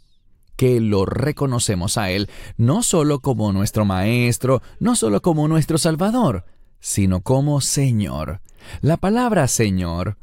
que 0.55 0.79
lo 0.79 1.05
reconocemos 1.05 1.97
a 1.97 2.11
Él 2.11 2.29
no 2.57 2.83
solo 2.83 3.19
como 3.19 3.51
nuestro 3.51 3.85
Maestro, 3.85 4.61
no 4.79 4.95
solo 4.95 5.21
como 5.21 5.47
nuestro 5.47 5.77
Salvador, 5.77 6.45
sino 6.79 7.21
como 7.21 7.61
Señor. 7.61 8.41
La 8.81 8.97
palabra 8.97 9.47
Señor 9.47 10.17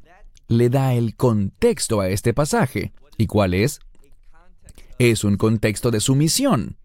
le 0.48 0.70
da 0.70 0.94
el 0.94 1.14
contexto 1.14 2.00
a 2.00 2.08
este 2.08 2.34
pasaje. 2.34 2.92
¿Y 3.16 3.26
cuál 3.26 3.54
es? 3.54 3.80
Es 4.98 5.22
un 5.24 5.36
contexto 5.36 5.90
de 5.90 6.00
sumisión. 6.00 6.76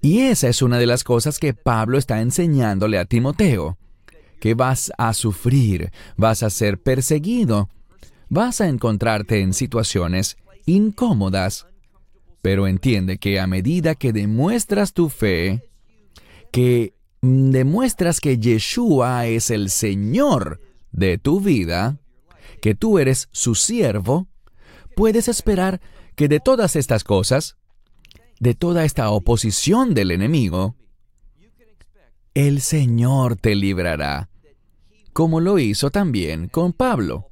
Y 0.00 0.20
esa 0.20 0.48
es 0.48 0.62
una 0.62 0.78
de 0.78 0.86
las 0.86 1.04
cosas 1.04 1.38
que 1.38 1.54
Pablo 1.54 1.98
está 1.98 2.20
enseñándole 2.20 2.98
a 2.98 3.04
Timoteo, 3.04 3.78
que 4.40 4.54
vas 4.54 4.92
a 4.96 5.12
sufrir, 5.12 5.90
vas 6.16 6.42
a 6.42 6.50
ser 6.50 6.80
perseguido, 6.80 7.68
vas 8.28 8.60
a 8.60 8.68
encontrarte 8.68 9.40
en 9.40 9.52
situaciones 9.52 10.36
incómodas, 10.66 11.66
pero 12.42 12.66
entiende 12.66 13.18
que 13.18 13.40
a 13.40 13.46
medida 13.46 13.94
que 13.94 14.12
demuestras 14.12 14.92
tu 14.92 15.08
fe, 15.08 15.68
que 16.52 16.94
demuestras 17.22 18.20
que 18.20 18.38
Yeshua 18.38 19.26
es 19.26 19.50
el 19.50 19.70
Señor 19.70 20.60
de 20.92 21.18
tu 21.18 21.40
vida, 21.40 21.98
que 22.60 22.74
tú 22.74 22.98
eres 22.98 23.28
su 23.32 23.54
siervo, 23.54 24.28
puedes 24.94 25.28
esperar 25.28 25.80
que 26.14 26.28
de 26.28 26.40
todas 26.40 26.76
estas 26.76 27.04
cosas, 27.04 27.56
de 28.40 28.54
toda 28.54 28.84
esta 28.84 29.10
oposición 29.10 29.94
del 29.94 30.10
enemigo, 30.10 30.74
el 32.34 32.60
Señor 32.60 33.36
te 33.36 33.54
librará, 33.54 34.28
como 35.12 35.40
lo 35.40 35.58
hizo 35.58 35.90
también 35.90 36.48
con 36.48 36.72
Pablo. 36.72 37.30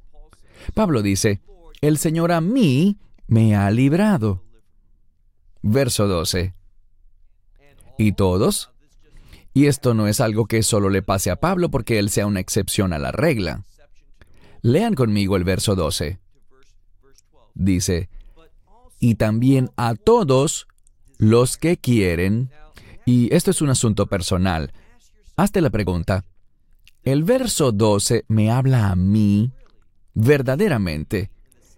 Pablo 0.73 1.01
dice, 1.01 1.41
el 1.81 1.97
Señor 1.97 2.31
a 2.31 2.41
mí 2.41 2.97
me 3.27 3.55
ha 3.55 3.69
librado. 3.69 4.43
Verso 5.61 6.07
12. 6.07 6.53
¿Y 7.97 8.11
todos? 8.13 8.71
Y 9.53 9.67
esto 9.67 9.93
no 9.93 10.07
es 10.07 10.19
algo 10.19 10.47
que 10.47 10.63
solo 10.63 10.89
le 10.89 11.01
pase 11.01 11.31
a 11.31 11.39
Pablo 11.39 11.69
porque 11.69 11.97
él 11.97 12.09
sea 12.09 12.27
una 12.27 12.39
excepción 12.39 12.91
a 12.91 12.99
la 12.99 13.11
regla. 13.11 13.63
Lean 14.65 14.95
conmigo 14.95 15.35
el 15.35 15.43
verso 15.43 15.75
12. 15.75 16.17
Dice, 17.53 18.09
y 18.99 19.13
también 19.13 19.69
a 19.77 19.93
todos 19.93 20.65
los 21.19 21.57
que 21.57 21.77
quieren, 21.77 22.49
y 23.05 23.31
esto 23.31 23.51
es 23.51 23.61
un 23.61 23.69
asunto 23.69 24.07
personal, 24.07 24.73
hazte 25.35 25.61
la 25.61 25.69
pregunta, 25.69 26.25
el 27.03 27.23
verso 27.23 27.73
12 27.73 28.25
me 28.27 28.49
habla 28.49 28.89
a 28.89 28.95
mí 28.95 29.51
verdaderamente, 30.15 31.29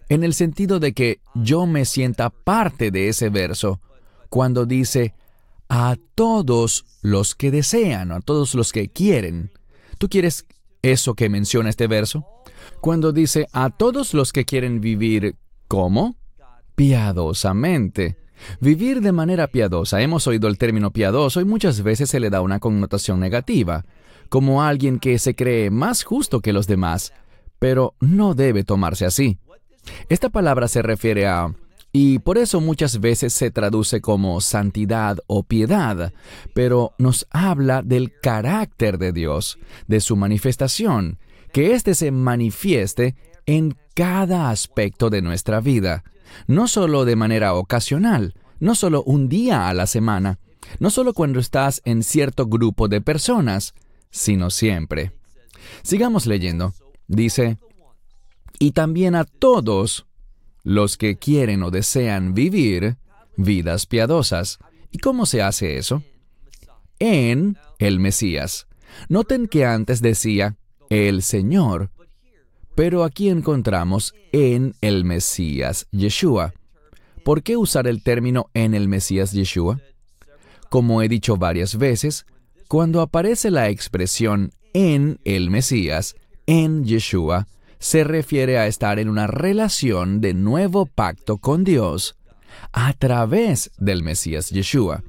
en 0.08 0.24
el 0.24 0.32
sentido 0.32 0.80
de 0.80 0.94
que 0.94 1.20
yo 1.34 1.66
me 1.66 1.84
sienta 1.84 2.30
parte 2.30 2.90
de 2.90 3.10
ese 3.10 3.28
verso, 3.28 3.82
cuando 4.30 4.64
dice, 4.64 5.12
a 5.68 5.98
todos 6.14 6.86
los 7.02 7.34
que 7.34 7.50
desean, 7.50 8.12
a 8.12 8.22
todos 8.22 8.54
los 8.54 8.72
que 8.72 8.88
quieren. 8.88 9.50
¿Tú 9.98 10.08
quieres 10.08 10.46
eso 10.82 11.14
que 11.14 11.28
menciona 11.28 11.70
este 11.70 11.86
verso? 11.86 12.26
cuando 12.80 13.12
dice 13.12 13.46
a 13.52 13.70
todos 13.70 14.14
los 14.14 14.32
que 14.32 14.44
quieren 14.44 14.80
vivir 14.80 15.36
¿cómo? 15.66 16.16
Piadosamente. 16.74 18.16
Vivir 18.60 19.00
de 19.00 19.12
manera 19.12 19.48
piadosa. 19.48 20.00
Hemos 20.00 20.26
oído 20.26 20.48
el 20.48 20.58
término 20.58 20.92
piadoso 20.92 21.40
y 21.40 21.44
muchas 21.44 21.82
veces 21.82 22.08
se 22.08 22.20
le 22.20 22.30
da 22.30 22.40
una 22.40 22.60
connotación 22.60 23.18
negativa, 23.18 23.84
como 24.28 24.62
alguien 24.62 25.00
que 25.00 25.18
se 25.18 25.34
cree 25.34 25.70
más 25.70 26.04
justo 26.04 26.40
que 26.40 26.52
los 26.52 26.68
demás, 26.68 27.12
pero 27.58 27.94
no 28.00 28.34
debe 28.34 28.62
tomarse 28.62 29.06
así. 29.06 29.38
Esta 30.08 30.28
palabra 30.28 30.68
se 30.68 30.82
refiere 30.82 31.26
a 31.26 31.52
y 31.92 32.18
por 32.18 32.38
eso 32.38 32.60
muchas 32.60 33.00
veces 33.00 33.32
se 33.32 33.50
traduce 33.50 34.00
como 34.00 34.40
santidad 34.40 35.18
o 35.26 35.42
piedad, 35.42 36.12
pero 36.54 36.94
nos 36.98 37.26
habla 37.30 37.82
del 37.82 38.12
carácter 38.20 38.98
de 38.98 39.12
Dios, 39.12 39.58
de 39.86 40.00
su 40.00 40.16
manifestación, 40.16 41.18
que 41.52 41.72
éste 41.72 41.94
se 41.94 42.10
manifieste 42.10 43.16
en 43.46 43.76
cada 43.94 44.50
aspecto 44.50 45.08
de 45.08 45.22
nuestra 45.22 45.60
vida, 45.60 46.04
no 46.46 46.68
solo 46.68 47.04
de 47.06 47.16
manera 47.16 47.54
ocasional, 47.54 48.34
no 48.60 48.74
solo 48.74 49.02
un 49.04 49.28
día 49.28 49.68
a 49.68 49.74
la 49.74 49.86
semana, 49.86 50.38
no 50.80 50.90
solo 50.90 51.14
cuando 51.14 51.40
estás 51.40 51.80
en 51.84 52.02
cierto 52.02 52.46
grupo 52.46 52.88
de 52.88 53.00
personas, 53.00 53.74
sino 54.10 54.50
siempre. 54.50 55.12
Sigamos 55.82 56.26
leyendo. 56.26 56.74
Dice, 57.06 57.56
y 58.58 58.72
también 58.72 59.14
a 59.14 59.24
todos 59.24 60.07
los 60.64 60.96
que 60.96 61.16
quieren 61.16 61.62
o 61.62 61.70
desean 61.70 62.34
vivir 62.34 62.96
vidas 63.36 63.86
piadosas. 63.86 64.58
¿Y 64.90 64.98
cómo 64.98 65.26
se 65.26 65.42
hace 65.42 65.78
eso? 65.78 66.02
En 66.98 67.56
el 67.78 68.00
Mesías. 68.00 68.66
Noten 69.08 69.46
que 69.46 69.64
antes 69.64 70.02
decía 70.02 70.56
el 70.90 71.22
Señor. 71.22 71.90
Pero 72.74 73.04
aquí 73.04 73.28
encontramos 73.28 74.14
en 74.32 74.74
el 74.80 75.04
Mesías 75.04 75.86
Yeshua. 75.90 76.54
¿Por 77.24 77.42
qué 77.42 77.56
usar 77.56 77.86
el 77.86 78.02
término 78.02 78.50
en 78.54 78.74
el 78.74 78.88
Mesías 78.88 79.32
Yeshua? 79.32 79.80
Como 80.68 81.02
he 81.02 81.08
dicho 81.08 81.36
varias 81.36 81.76
veces, 81.76 82.24
cuando 82.68 83.00
aparece 83.00 83.50
la 83.50 83.68
expresión 83.68 84.52
en 84.74 85.18
el 85.24 85.50
Mesías, 85.50 86.14
en 86.46 86.84
Yeshua, 86.84 87.46
se 87.78 88.04
refiere 88.04 88.58
a 88.58 88.66
estar 88.66 88.98
en 88.98 89.08
una 89.08 89.26
relación 89.26 90.20
de 90.20 90.34
nuevo 90.34 90.86
pacto 90.86 91.38
con 91.38 91.64
Dios 91.64 92.16
a 92.72 92.92
través 92.94 93.70
del 93.78 94.02
Mesías 94.02 94.50
Yeshua, 94.50 95.02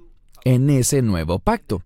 en 0.43 0.69
ese 0.69 1.01
nuevo 1.01 1.39
pacto. 1.39 1.83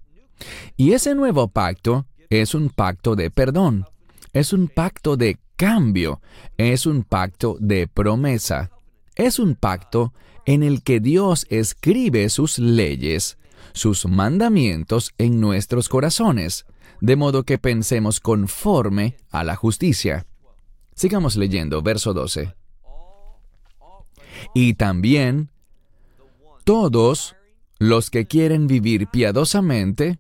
Y 0.76 0.94
ese 0.94 1.16
nuevo 1.16 1.48
pacto 1.48 2.06
es 2.30 2.54
un 2.54 2.70
pacto 2.70 3.16
de 3.16 3.30
perdón, 3.30 3.86
es 4.34 4.52
un 4.52 4.68
pacto 4.68 5.16
de 5.16 5.38
cambio, 5.56 6.22
es 6.58 6.86
un 6.86 7.04
pacto 7.04 7.58
de 7.60 7.88
promesa, 7.88 8.72
es 9.16 9.40
un 9.40 9.56
pacto 9.56 10.14
en 10.46 10.64
el 10.64 10.84
que 10.84 11.00
Dios 11.00 11.46
escribe 11.50 12.30
sus 12.30 12.60
leyes 12.60 13.38
sus 13.74 14.06
mandamientos 14.06 15.14
en 15.18 15.40
nuestros 15.40 15.90
corazones, 15.90 16.66
de 17.02 17.16
modo 17.16 17.44
que 17.44 17.58
pensemos 17.58 18.20
conforme 18.20 19.18
a 19.30 19.44
la 19.44 19.56
justicia. 19.56 20.26
Sigamos 20.96 21.36
leyendo, 21.36 21.82
verso 21.82 22.14
12. 22.14 22.54
Y 24.54 24.74
también 24.76 25.50
todos 26.64 27.36
los 27.80 28.10
que 28.10 28.26
quieren 28.26 28.68
vivir 28.68 29.08
piadosamente 29.08 30.20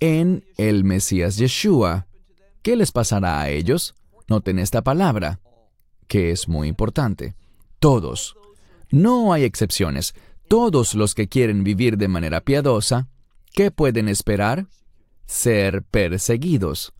en 0.00 0.44
el 0.56 0.84
Mesías 0.84 1.36
Yeshua. 1.36 2.06
¿Qué 2.62 2.76
les 2.76 2.92
pasará 2.92 3.40
a 3.40 3.50
ellos? 3.50 3.94
Noten 4.28 4.58
esta 4.58 4.82
palabra, 4.82 5.40
que 6.08 6.30
es 6.30 6.48
muy 6.48 6.68
importante. 6.68 7.34
Todos. 7.78 8.36
No 8.90 9.32
hay 9.32 9.44
excepciones 9.44 10.14
todos 10.48 10.94
los 10.94 11.14
que 11.14 11.28
quieren 11.28 11.64
vivir 11.64 11.96
de 11.96 12.08
manera 12.08 12.40
piadosa, 12.40 13.08
¿qué 13.52 13.70
pueden 13.70 14.08
esperar? 14.08 14.66
Ser 15.26 15.82
perseguidos, 15.82 16.92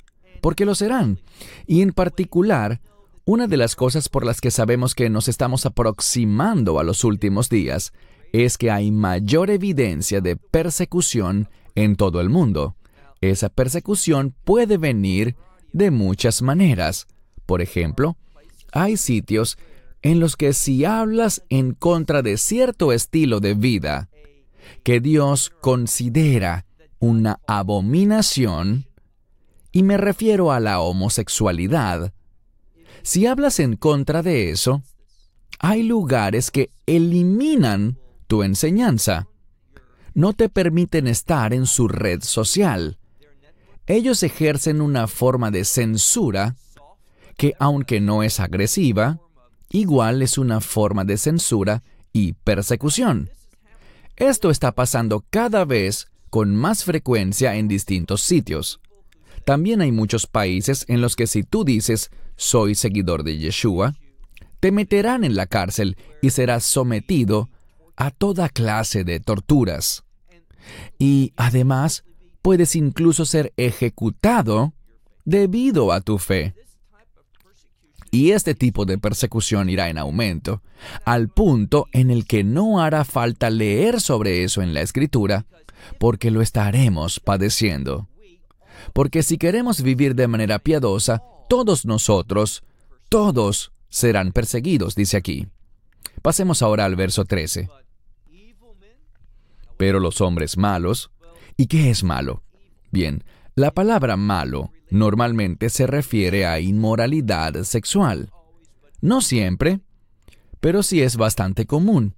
porque 0.45 0.67
lo 0.67 0.75
serán. 0.75 1.21
Y 1.67 1.81
en 1.81 1.95
particular, 1.95 2.83
una 3.25 3.47
de 3.47 3.57
las 3.57 3.75
cosas 3.75 4.11
por 4.11 4.27
las 4.27 4.43
que 4.43 4.51
sabemos 4.51 4.95
que 4.95 5.09
nos 5.09 5.27
estamos 5.27 5.65
aproximando 5.65 6.79
a 6.79 6.85
los 6.85 7.03
últimos 7.03 7.49
días 7.49 7.95
es 8.31 8.59
que 8.59 8.71
hay 8.71 8.91
mayor 8.91 9.49
evidencia 9.49 10.21
de 10.21 10.37
persecución 10.37 11.49
en 11.75 11.97
todo 11.97 12.21
el 12.21 12.29
mundo. 12.29 12.77
Esa 13.23 13.49
persecución 13.49 14.35
puede 14.45 14.77
venir 14.77 15.35
de 15.73 15.91
muchas 15.91 16.43
maneras. 16.43 17.07
Por 17.47 17.63
ejemplo, 17.63 18.19
hay 18.71 18.99
sitios 18.99 19.57
en 20.03 20.21
los 20.21 20.37
que 20.37 20.53
si 20.53 20.85
hablas 20.85 21.43
en 21.49 21.73
contra 21.73 22.21
de 22.21 22.37
cierto 22.37 22.93
estilo 22.93 23.41
de 23.41 23.55
vida 23.55 24.11
que 24.83 25.01
Dios 25.01 25.51
considera 25.63 26.67
una 26.99 27.41
abominación, 27.47 28.85
y 29.75 29.83
me 29.83 29.97
refiero 29.97 30.53
a 30.53 30.61
la 30.61 30.79
homosexualidad, 30.79 32.13
si 33.03 33.27
hablas 33.27 33.59
en 33.59 33.75
contra 33.75 34.23
de 34.23 34.51
eso, 34.51 34.85
hay 35.59 35.83
lugares 35.83 36.53
que 36.53 36.71
eliminan 36.87 37.99
tu 38.29 38.45
enseñanza. 38.45 39.27
No 40.15 40.33
te 40.33 40.49
permiten 40.49 41.09
estar 41.09 41.53
en 41.53 41.67
su 41.67 41.89
red 41.89 42.23
social. 42.23 42.99
Ellos 43.89 44.23
ejercen 44.23 44.81
una 44.81 45.09
forma 45.09 45.51
de 45.51 45.65
censura 45.65 46.55
que, 47.37 47.55
aunque 47.59 48.01
no 48.01 48.23
es 48.23 48.39
agresiva, 48.39 49.19
igual 49.71 50.23
es 50.23 50.39
una 50.39 50.61
forma 50.61 51.05
de 51.05 51.19
censura 51.19 51.83
y 52.13 52.35
persecución. 52.35 53.29
Esto 54.15 54.51
está 54.51 54.71
pasando 54.71 55.25
cada 55.31 55.65
vez 55.65 56.07
con 56.31 56.55
más 56.55 56.85
frecuencia 56.85 57.57
en 57.57 57.67
distintos 57.67 58.21
sitios. 58.21 58.81
También 59.45 59.81
hay 59.81 59.93
muchos 59.93 60.27
países 60.27 60.85
en 60.89 61.01
los 61.01 61.17
que 61.17 61.27
si 61.27 61.43
tú 61.43 61.65
dices 61.65 62.11
soy 62.37 62.75
seguidor 62.75 63.23
de 63.23 63.39
Yeshua, 63.39 63.95
te 64.61 64.73
meterán 64.73 65.25
en 65.25 65.37
la 65.37 65.47
cárcel 65.47 65.97
y 66.23 66.31
serás 66.31 66.65
sometido 66.65 67.51
a 67.97 68.11
toda 68.11 68.49
clase 68.49 69.05
de 69.05 69.21
torturas. 69.21 70.05
Y 70.99 71.33
además, 71.37 72.05
puedes 72.43 72.75
incluso 72.75 73.27
ser 73.27 73.53
ejecutado 73.57 74.73
debido 75.25 75.93
a 75.93 76.01
tu 76.01 76.19
fe. 76.19 76.55
Y 78.11 78.31
este 78.31 78.55
tipo 78.55 78.85
de 78.85 78.97
persecución 78.97 79.69
irá 79.69 79.89
en 79.89 79.99
aumento, 79.99 80.63
al 81.05 81.29
punto 81.29 81.87
en 81.93 82.11
el 82.11 82.27
que 82.27 82.45
no 82.45 82.81
hará 82.81 83.05
falta 83.05 83.51
leer 83.51 84.01
sobre 84.01 84.45
eso 84.45 84.63
en 84.63 84.73
la 84.73 84.83
escritura, 84.83 85.47
porque 85.99 86.31
lo 86.31 86.41
estaremos 86.41 87.19
padeciendo. 87.19 88.09
Porque 88.93 89.23
si 89.23 89.39
queremos 89.39 89.83
vivir 89.83 90.15
de 90.15 90.29
manera 90.29 90.59
piadosa, 90.59 91.23
todos 91.49 91.85
nosotros, 91.85 92.63
todos 93.09 93.73
serán 93.89 94.33
perseguidos, 94.33 94.95
dice 94.95 95.17
aquí. 95.17 95.47
Pasemos 96.23 96.63
ahora 96.63 96.85
al 96.85 96.97
verso 96.97 97.25
13. 97.25 97.69
Pero 99.77 100.01
los 100.01 100.21
hombres 100.21 100.57
malos, 100.57 101.11
¿y 101.57 101.67
qué 101.67 101.91
es 101.91 102.03
malo? 102.03 102.43
Bien, 102.91 103.25
la 103.55 103.73
palabra 103.73 104.17
malo 104.17 104.73
normalmente 104.91 105.71
se 105.71 105.87
refiere 105.87 106.47
a 106.47 106.61
inmoralidad 106.61 107.63
sexual. 107.65 108.31
No 109.01 109.21
siempre, 109.21 109.81
pero 110.61 110.83
sí 110.83 111.03
es 111.03 111.17
bastante 111.17 111.67
común. 111.67 112.15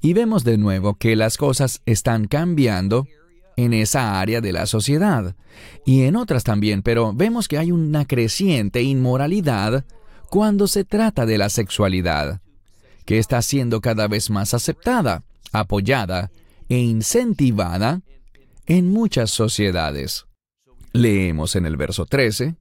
Y 0.00 0.12
vemos 0.12 0.44
de 0.44 0.58
nuevo 0.58 0.94
que 0.94 1.16
las 1.16 1.36
cosas 1.36 1.82
están 1.86 2.26
cambiando 2.26 3.06
en 3.56 3.72
esa 3.72 4.20
área 4.20 4.40
de 4.40 4.52
la 4.52 4.66
sociedad 4.66 5.34
y 5.84 6.02
en 6.02 6.16
otras 6.16 6.44
también, 6.44 6.82
pero 6.82 7.12
vemos 7.14 7.48
que 7.48 7.58
hay 7.58 7.72
una 7.72 8.04
creciente 8.04 8.82
inmoralidad 8.82 9.84
cuando 10.28 10.66
se 10.66 10.84
trata 10.84 11.24
de 11.24 11.38
la 11.38 11.48
sexualidad, 11.48 12.40
que 13.04 13.18
está 13.18 13.40
siendo 13.42 13.80
cada 13.80 14.08
vez 14.08 14.30
más 14.30 14.54
aceptada, 14.54 15.24
apoyada 15.52 16.30
e 16.68 16.78
incentivada 16.78 18.02
en 18.66 18.90
muchas 18.90 19.30
sociedades. 19.30 20.26
Leemos 20.92 21.56
en 21.56 21.66
el 21.66 21.76
verso 21.76 22.04
13, 22.06 22.56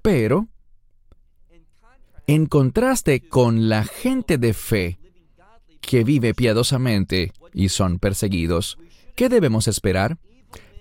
pero, 0.00 0.48
en 2.26 2.46
contraste 2.46 3.20
con 3.20 3.68
la 3.68 3.84
gente 3.84 4.38
de 4.38 4.54
fe 4.54 4.98
que 5.80 6.04
vive 6.04 6.32
piadosamente 6.32 7.32
y 7.52 7.68
son 7.68 7.98
perseguidos, 7.98 8.78
¿qué 9.14 9.28
debemos 9.28 9.68
esperar? 9.68 10.18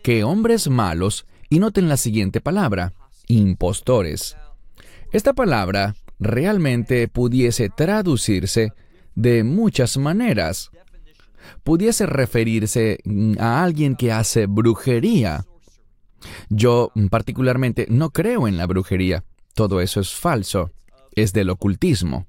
Que 0.03 0.23
hombres 0.23 0.69
malos, 0.69 1.25
y 1.49 1.59
noten 1.59 1.89
la 1.89 1.97
siguiente 1.97 2.41
palabra, 2.41 2.93
impostores. 3.27 4.37
Esta 5.11 5.33
palabra 5.33 5.95
realmente 6.19 7.07
pudiese 7.07 7.69
traducirse 7.69 8.73
de 9.15 9.43
muchas 9.43 9.97
maneras. 9.97 10.71
Pudiese 11.63 12.05
referirse 12.05 12.99
a 13.39 13.63
alguien 13.63 13.95
que 13.95 14.11
hace 14.11 14.45
brujería 14.45 15.45
yo 16.49 16.91
mm, 16.95 17.07
particularmente 17.07 17.87
no 17.89 18.11
creo 18.11 18.47
en 18.47 18.57
la 18.57 18.67
brujería. 18.67 19.23
Todo 19.53 19.81
eso 19.81 19.99
es 19.99 20.13
falso. 20.13 20.71
Es 21.15 21.33
del 21.33 21.49
ocultismo. 21.49 22.27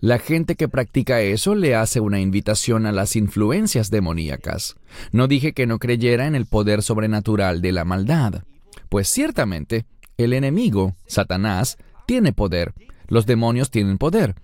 La 0.00 0.18
gente 0.18 0.54
que 0.56 0.68
practica 0.68 1.20
eso 1.20 1.54
le 1.54 1.74
hace 1.74 2.00
una 2.00 2.20
invitación 2.20 2.86
a 2.86 2.92
las 2.92 3.16
influencias 3.16 3.90
demoníacas. 3.90 4.76
No 5.12 5.28
dije 5.28 5.52
que 5.52 5.66
no 5.66 5.78
creyera 5.78 6.26
en 6.26 6.34
el 6.34 6.46
poder 6.46 6.82
sobrenatural 6.82 7.60
de 7.60 7.72
la 7.72 7.84
maldad. 7.84 8.44
Pues 8.88 9.08
ciertamente, 9.08 9.84
el 10.16 10.32
enemigo, 10.32 10.96
Satanás, 11.06 11.76
tiene 12.06 12.32
poder. 12.32 12.72
Los 13.08 13.26
demonios 13.26 13.70
tienen 13.70 13.98
poder. 13.98 14.34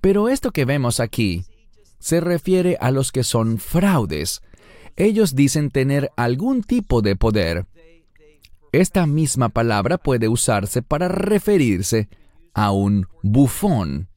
Pero 0.00 0.28
esto 0.28 0.50
que 0.50 0.64
vemos 0.64 1.00
aquí 1.00 1.44
se 1.98 2.20
refiere 2.20 2.76
a 2.80 2.90
los 2.90 3.12
que 3.12 3.24
son 3.24 3.58
fraudes. 3.58 4.42
Ellos 4.96 5.34
dicen 5.34 5.70
tener 5.70 6.10
algún 6.16 6.62
tipo 6.62 7.00
de 7.00 7.16
poder, 7.16 7.66
esta 8.72 9.06
misma 9.06 9.50
palabra 9.50 9.98
puede 9.98 10.28
usarse 10.28 10.80
para 10.80 11.06
referirse 11.06 12.08
a 12.54 12.72
un 12.72 13.06
bufón. 13.22 14.08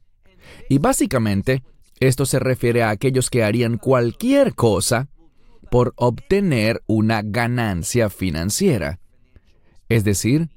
Y 0.70 0.78
básicamente, 0.80 1.64
esto 2.00 2.26
se 2.26 2.40
refiere 2.40 2.84
a 2.84 2.90
aquellos 2.90 3.30
que 3.30 3.44
harían 3.44 3.78
cualquier 3.78 4.56
cosa 4.56 5.08
por 5.72 5.94
obtener 5.98 6.84
una 6.88 7.22
ganancia 7.22 8.10
financiera. 8.10 9.00
Es 9.90 10.04
decir, 10.04 10.50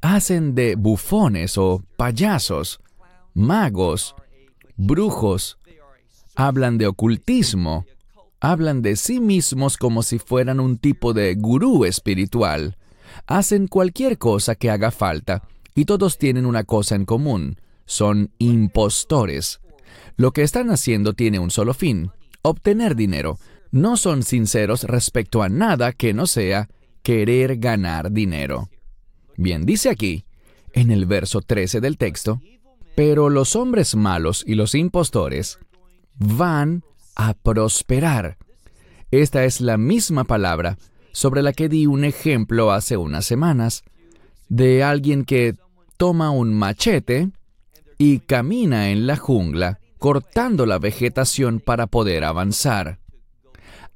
hacen 0.00 0.54
de 0.54 0.76
bufones 0.76 1.58
o 1.58 1.82
payasos, 1.96 2.80
magos, 3.34 4.14
brujos, 4.76 5.58
hablan 6.34 6.78
de 6.78 6.86
ocultismo, 6.86 7.86
hablan 8.40 8.82
de 8.82 8.96
sí 8.96 9.20
mismos 9.20 9.76
como 9.76 10.02
si 10.02 10.18
fueran 10.18 10.60
un 10.60 10.78
tipo 10.78 11.12
de 11.12 11.34
gurú 11.34 11.84
espiritual, 11.84 12.76
hacen 13.26 13.66
cualquier 13.66 14.18
cosa 14.18 14.54
que 14.54 14.70
haga 14.70 14.90
falta 14.90 15.42
y 15.74 15.84
todos 15.84 16.18
tienen 16.18 16.46
una 16.46 16.64
cosa 16.64 16.94
en 16.94 17.04
común, 17.04 17.60
son 17.86 18.30
impostores. 18.38 19.60
Lo 20.16 20.32
que 20.32 20.42
están 20.42 20.70
haciendo 20.70 21.14
tiene 21.14 21.38
un 21.38 21.50
solo 21.50 21.72
fin, 21.72 22.10
obtener 22.42 22.96
dinero. 22.96 23.38
No 23.70 23.96
son 23.96 24.22
sinceros 24.22 24.84
respecto 24.84 25.42
a 25.42 25.48
nada 25.48 25.92
que 25.92 26.12
no 26.14 26.26
sea 26.26 26.68
querer 27.02 27.56
ganar 27.56 28.12
dinero. 28.12 28.68
Bien, 29.36 29.64
dice 29.64 29.90
aquí, 29.90 30.24
en 30.72 30.90
el 30.90 31.06
verso 31.06 31.40
13 31.40 31.80
del 31.80 31.98
texto, 31.98 32.40
pero 32.94 33.28
los 33.28 33.56
hombres 33.56 33.94
malos 33.94 34.42
y 34.46 34.54
los 34.54 34.74
impostores 34.74 35.58
van 36.16 36.82
a 37.14 37.34
prosperar. 37.34 38.38
Esta 39.10 39.44
es 39.44 39.60
la 39.60 39.76
misma 39.76 40.24
palabra 40.24 40.78
sobre 41.12 41.42
la 41.42 41.52
que 41.52 41.68
di 41.68 41.86
un 41.86 42.04
ejemplo 42.04 42.72
hace 42.72 42.96
unas 42.96 43.24
semanas 43.24 43.84
de 44.48 44.82
alguien 44.82 45.24
que 45.24 45.54
toma 45.96 46.30
un 46.30 46.54
machete 46.54 47.30
y 47.98 48.20
camina 48.20 48.90
en 48.90 49.06
la 49.06 49.16
jungla 49.16 49.80
cortando 49.98 50.66
la 50.66 50.78
vegetación 50.78 51.60
para 51.60 51.86
poder 51.86 52.24
avanzar. 52.24 52.98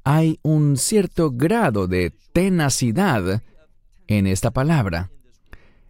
Hay 0.03 0.39
un 0.43 0.77
cierto 0.77 1.31
grado 1.31 1.87
de 1.87 2.13
tenacidad 2.33 3.43
en 4.07 4.27
esta 4.27 4.51
palabra. 4.51 5.11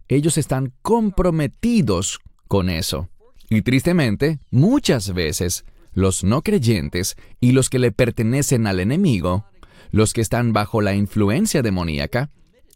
Ellos 0.07 0.37
están 0.37 0.73
comprometidos 0.81 2.19
con 2.47 2.69
eso. 2.69 3.09
Y 3.49 3.61
tristemente, 3.61 4.39
muchas 4.51 5.13
veces, 5.13 5.65
los 5.93 6.23
no 6.23 6.41
creyentes 6.41 7.15
y 7.39 7.53
los 7.53 7.69
que 7.69 7.79
le 7.79 7.91
pertenecen 7.91 8.67
al 8.67 8.79
enemigo, 8.79 9.45
los 9.91 10.13
que 10.13 10.21
están 10.21 10.53
bajo 10.53 10.81
la 10.81 10.93
influencia 10.93 11.61
demoníaca, 11.61 12.29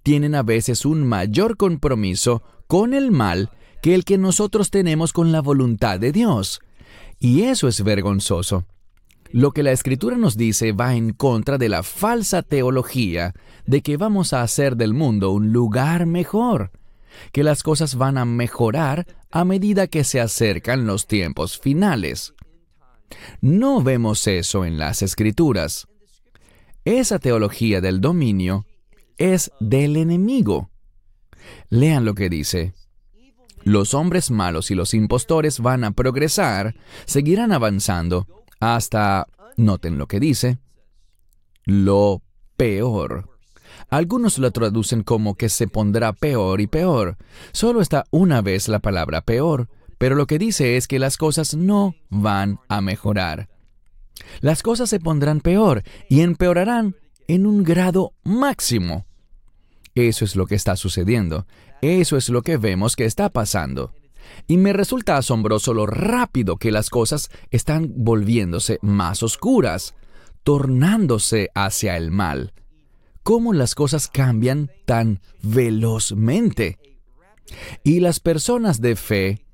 tienen 0.03 0.35
a 0.35 0.43
veces 0.43 0.85
un 0.85 1.05
mayor 1.05 1.57
compromiso 1.57 2.43
con 2.67 2.93
el 2.93 3.11
mal 3.11 3.51
que 3.81 3.95
el 3.95 4.03
que 4.05 4.17
nosotros 4.17 4.71
tenemos 4.71 5.13
con 5.13 5.31
la 5.31 5.41
voluntad 5.41 5.99
de 5.99 6.11
Dios. 6.11 6.61
Y 7.19 7.43
eso 7.43 7.67
es 7.67 7.83
vergonzoso. 7.83 8.65
Lo 9.31 9.51
que 9.51 9.63
la 9.63 9.71
Escritura 9.71 10.17
nos 10.17 10.37
dice 10.37 10.71
va 10.71 10.95
en 10.95 11.11
contra 11.11 11.57
de 11.57 11.69
la 11.69 11.83
falsa 11.83 12.41
teología 12.41 13.33
de 13.65 13.81
que 13.81 13.97
vamos 13.97 14.33
a 14.33 14.41
hacer 14.41 14.77
del 14.77 14.93
mundo 14.93 15.31
un 15.31 15.51
lugar 15.51 16.05
mejor, 16.05 16.71
que 17.31 17.43
las 17.43 17.63
cosas 17.63 17.95
van 17.95 18.17
a 18.17 18.25
mejorar 18.25 19.05
a 19.31 19.43
medida 19.43 19.87
que 19.87 20.03
se 20.03 20.21
acercan 20.21 20.85
los 20.85 21.07
tiempos 21.07 21.59
finales. 21.59 22.33
No 23.41 23.81
vemos 23.81 24.27
eso 24.27 24.65
en 24.65 24.77
las 24.77 25.01
Escrituras. 25.01 25.87
Esa 26.85 27.19
teología 27.19 27.81
del 27.81 27.99
dominio 27.99 28.65
es 29.17 29.51
del 29.59 29.97
enemigo. 29.97 30.69
Lean 31.69 32.05
lo 32.05 32.13
que 32.13 32.29
dice. 32.29 32.73
Los 33.65 33.95
hombres 33.95 34.29
malos 34.29 34.69
y 34.69 34.75
los 34.75 34.93
impostores 34.93 35.59
van 35.59 35.83
a 35.83 35.91
progresar, 35.91 36.75
seguirán 37.05 37.51
avanzando, 37.51 38.27
hasta, 38.59 39.27
noten 39.57 39.97
lo 39.97 40.07
que 40.07 40.19
dice, 40.19 40.59
lo 41.65 42.21
peor. 42.57 43.27
Algunos 43.89 44.37
lo 44.37 44.51
traducen 44.51 45.01
como 45.01 45.33
que 45.33 45.49
se 45.49 45.67
pondrá 45.67 46.13
peor 46.13 46.61
y 46.61 46.67
peor. 46.67 47.17
Solo 47.53 47.81
está 47.81 48.05
una 48.11 48.41
vez 48.41 48.67
la 48.67 48.77
palabra 48.77 49.21
peor, 49.21 49.67
pero 49.97 50.13
lo 50.13 50.27
que 50.27 50.37
dice 50.37 50.77
es 50.77 50.87
que 50.87 50.99
las 50.99 51.17
cosas 51.17 51.55
no 51.55 51.95
van 52.09 52.59
a 52.67 52.81
mejorar. 52.81 53.49
Las 54.41 54.61
cosas 54.61 54.91
se 54.91 54.99
pondrán 54.99 55.41
peor 55.41 55.81
y 56.07 56.21
empeorarán 56.21 56.95
en 57.27 57.47
un 57.47 57.63
grado 57.63 58.13
máximo. 58.23 59.07
Eso 59.95 60.23
es 60.23 60.35
lo 60.35 60.45
que 60.45 60.55
está 60.55 60.75
sucediendo. 60.75 61.47
Eso 61.85 62.17
es 62.17 62.29
lo 62.29 62.41
que 62.41 62.57
vemos 62.57 62.95
que 62.95 63.05
está 63.05 63.29
pasando. 63.29 63.93
Y 64.47 64.57
me 64.57 64.73
resulta 64.73 65.17
asombroso 65.17 65.71
lo 65.71 65.85
rápido 65.85 66.57
que 66.57 66.71
las 66.71 66.89
cosas 66.89 67.29
están 67.51 67.93
volviéndose 67.95 68.79
más 68.81 69.21
oscuras, 69.21 69.93
tornándose 70.43 71.51
hacia 71.53 71.95
el 71.95 72.09
mal. 72.09 72.53
Cómo 73.21 73.53
las 73.53 73.75
cosas 73.75 74.07
cambian 74.07 74.71
tan 74.85 75.21
velozmente. 75.43 76.79
Y 77.83 77.99
las 77.99 78.19
personas 78.19 78.81
de 78.81 78.95
fe 78.95 79.45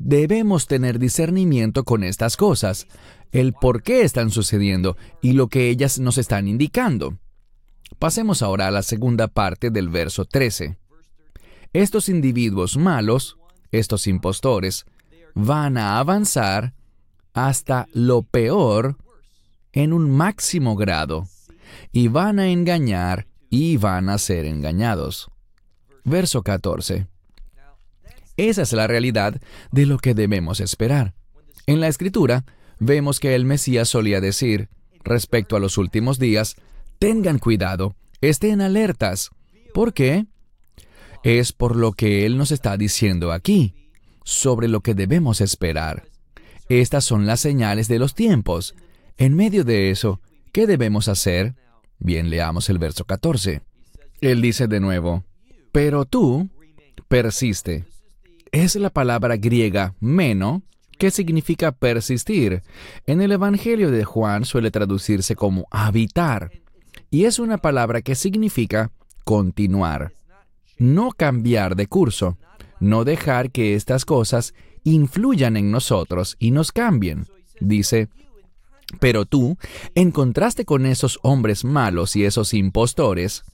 debemos 0.00 0.66
tener 0.66 0.98
discernimiento 0.98 1.84
con 1.84 2.02
estas 2.02 2.36
cosas, 2.36 2.88
el 3.30 3.52
por 3.52 3.84
qué 3.84 4.02
están 4.02 4.32
sucediendo 4.32 4.96
y 5.22 5.34
lo 5.34 5.46
que 5.46 5.68
ellas 5.68 6.00
nos 6.00 6.18
están 6.18 6.48
indicando. 6.48 7.18
Pasemos 8.00 8.42
ahora 8.42 8.66
a 8.66 8.72
la 8.72 8.82
segunda 8.82 9.28
parte 9.28 9.70
del 9.70 9.88
verso 9.90 10.24
13. 10.24 10.76
Estos 11.72 12.08
individuos 12.08 12.76
malos, 12.76 13.36
estos 13.70 14.06
impostores, 14.06 14.86
van 15.34 15.76
a 15.76 15.98
avanzar 15.98 16.74
hasta 17.34 17.86
lo 17.92 18.22
peor 18.22 18.96
en 19.72 19.92
un 19.92 20.10
máximo 20.10 20.76
grado 20.76 21.28
y 21.92 22.08
van 22.08 22.38
a 22.38 22.48
engañar 22.48 23.26
y 23.50 23.76
van 23.76 24.08
a 24.08 24.18
ser 24.18 24.46
engañados. 24.46 25.30
Verso 26.04 26.42
14. 26.42 27.06
Esa 28.36 28.62
es 28.62 28.72
la 28.72 28.86
realidad 28.86 29.40
de 29.72 29.86
lo 29.86 29.98
que 29.98 30.14
debemos 30.14 30.60
esperar. 30.60 31.14
En 31.66 31.80
la 31.80 31.88
escritura 31.88 32.44
vemos 32.78 33.20
que 33.20 33.34
el 33.34 33.44
Mesías 33.44 33.88
solía 33.88 34.20
decir, 34.20 34.68
respecto 35.04 35.56
a 35.56 35.60
los 35.60 35.76
últimos 35.76 36.18
días, 36.18 36.56
tengan 36.98 37.38
cuidado, 37.38 37.94
estén 38.20 38.60
alertas. 38.60 39.30
¿Por 39.74 39.92
qué? 39.92 40.26
Es 41.22 41.52
por 41.52 41.76
lo 41.76 41.92
que 41.92 42.26
Él 42.26 42.36
nos 42.36 42.52
está 42.52 42.76
diciendo 42.76 43.32
aquí, 43.32 43.74
sobre 44.24 44.68
lo 44.68 44.80
que 44.80 44.94
debemos 44.94 45.40
esperar. 45.40 46.08
Estas 46.68 47.04
son 47.04 47.26
las 47.26 47.40
señales 47.40 47.88
de 47.88 47.98
los 47.98 48.14
tiempos. 48.14 48.74
En 49.16 49.34
medio 49.34 49.64
de 49.64 49.90
eso, 49.90 50.20
¿qué 50.52 50.66
debemos 50.66 51.08
hacer? 51.08 51.54
Bien, 51.98 52.30
leamos 52.30 52.68
el 52.68 52.78
verso 52.78 53.04
14. 53.04 53.62
Él 54.20 54.42
dice 54.42 54.68
de 54.68 54.80
nuevo, 54.80 55.24
pero 55.72 56.04
tú 56.04 56.48
persiste 57.08 57.86
es 58.52 58.76
la 58.76 58.90
palabra 58.90 59.36
griega 59.36 59.94
meno, 60.00 60.62
que 60.98 61.10
significa 61.10 61.72
persistir. 61.72 62.62
En 63.06 63.20
el 63.20 63.32
Evangelio 63.32 63.90
de 63.90 64.04
Juan 64.04 64.44
suele 64.44 64.70
traducirse 64.70 65.36
como 65.36 65.66
habitar, 65.70 66.50
y 67.10 67.24
es 67.24 67.38
una 67.38 67.58
palabra 67.58 68.02
que 68.02 68.14
significa 68.14 68.90
continuar. 69.24 70.12
No 70.78 71.10
cambiar 71.12 71.76
de 71.76 71.86
curso, 71.86 72.38
no 72.80 73.04
dejar 73.04 73.50
que 73.50 73.74
estas 73.74 74.04
cosas 74.04 74.54
influyan 74.84 75.56
en 75.56 75.70
nosotros 75.70 76.36
y 76.38 76.50
nos 76.50 76.72
cambien. 76.72 77.26
Dice, 77.60 78.08
pero 79.00 79.26
tú, 79.26 79.58
en 79.94 80.10
contraste 80.12 80.64
con 80.64 80.86
esos 80.86 81.18
hombres 81.22 81.64
malos 81.64 82.16
y 82.16 82.24
esos 82.24 82.54
impostores, 82.54 83.44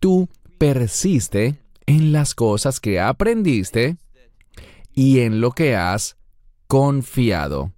tú 0.00 0.28
persiste 0.58 1.60
en 1.86 2.12
las 2.12 2.34
cosas 2.34 2.80
que 2.80 3.00
aprendiste 3.00 3.96
y 4.92 5.20
en 5.20 5.40
lo 5.40 5.52
que 5.52 5.76
has 5.76 6.16
confiado. 6.66 7.72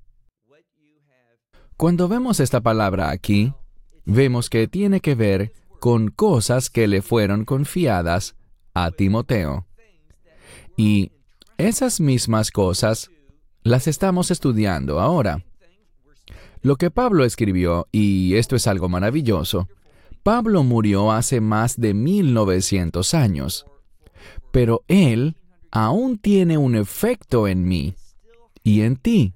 Cuando 1.77 2.09
vemos 2.09 2.41
esta 2.41 2.61
palabra 2.61 3.11
aquí, 3.11 3.53
vemos 4.05 4.51
que 4.51 4.67
tiene 4.67 5.01
que 5.01 5.15
ver 5.15 5.53
con 5.79 6.09
cosas 6.09 6.71
que 6.71 6.89
le 6.89 7.03
fueron 7.03 7.45
confiadas 7.45 8.35
a 8.85 8.91
Timoteo. 8.91 9.67
Y 10.77 11.13
esas 11.57 12.01
mismas 12.01 12.51
cosas 12.51 13.11
las 13.63 13.87
estamos 13.89 14.31
estudiando 14.31 15.01
ahora. 15.01 15.45
Lo 16.63 16.77
que 16.77 16.91
Pablo 16.91 17.25
escribió, 17.25 17.87
y 17.93 18.35
esto 18.35 18.57
es 18.57 18.67
algo 18.67 18.89
maravilloso, 18.89 19.69
Pablo 20.23 20.65
murió 20.65 21.13
hace 21.13 21.41
más 21.41 21.81
de 21.81 21.95
1900 21.95 23.15
años, 23.15 23.67
pero 24.53 24.83
él 24.89 25.37
aún 25.71 26.19
tiene 26.19 26.59
un 26.59 26.75
efecto 26.75 27.49
en 27.49 27.67
mí 27.67 27.95
y 28.63 28.83
en 28.83 28.97
ti 28.97 29.35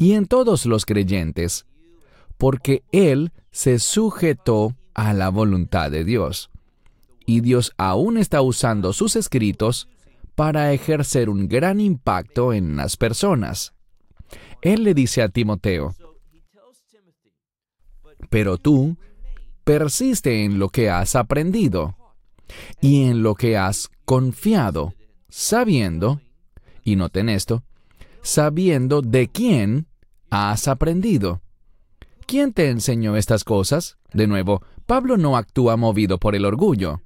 y 0.00 0.14
en 0.14 0.26
todos 0.26 0.64
los 0.64 0.86
creyentes, 0.86 1.66
porque 2.38 2.82
Él 2.90 3.32
se 3.50 3.78
sujetó 3.78 4.74
a 4.94 5.12
la 5.12 5.28
voluntad 5.28 5.90
de 5.90 6.04
Dios. 6.04 6.50
Y 7.26 7.40
Dios 7.40 7.72
aún 7.76 8.16
está 8.16 8.42
usando 8.42 8.92
sus 8.92 9.16
escritos 9.16 9.88
para 10.34 10.72
ejercer 10.72 11.28
un 11.28 11.48
gran 11.48 11.80
impacto 11.80 12.52
en 12.52 12.76
las 12.76 12.96
personas. 12.96 13.74
Él 14.62 14.84
le 14.84 14.94
dice 14.94 15.22
a 15.22 15.28
Timoteo, 15.28 15.94
pero 18.28 18.58
tú 18.58 18.96
persiste 19.64 20.44
en 20.44 20.58
lo 20.58 20.68
que 20.68 20.90
has 20.90 21.16
aprendido 21.16 21.96
y 22.80 23.04
en 23.04 23.22
lo 23.22 23.34
que 23.34 23.56
has 23.56 23.88
confiado 24.04 24.94
sabiendo, 25.30 26.20
y 26.82 26.96
noten 26.96 27.28
esto, 27.28 27.62
sabiendo 28.22 29.00
de 29.00 29.28
quién 29.28 29.86
has 30.30 30.68
aprendido. 30.68 31.40
¿Quién 32.26 32.52
te 32.52 32.68
enseñó 32.68 33.16
estas 33.16 33.44
cosas? 33.44 33.96
De 34.12 34.26
nuevo, 34.26 34.62
Pablo 34.86 35.16
no 35.16 35.36
actúa 35.36 35.76
movido 35.76 36.18
por 36.18 36.34
el 36.34 36.44
orgullo, 36.44 37.00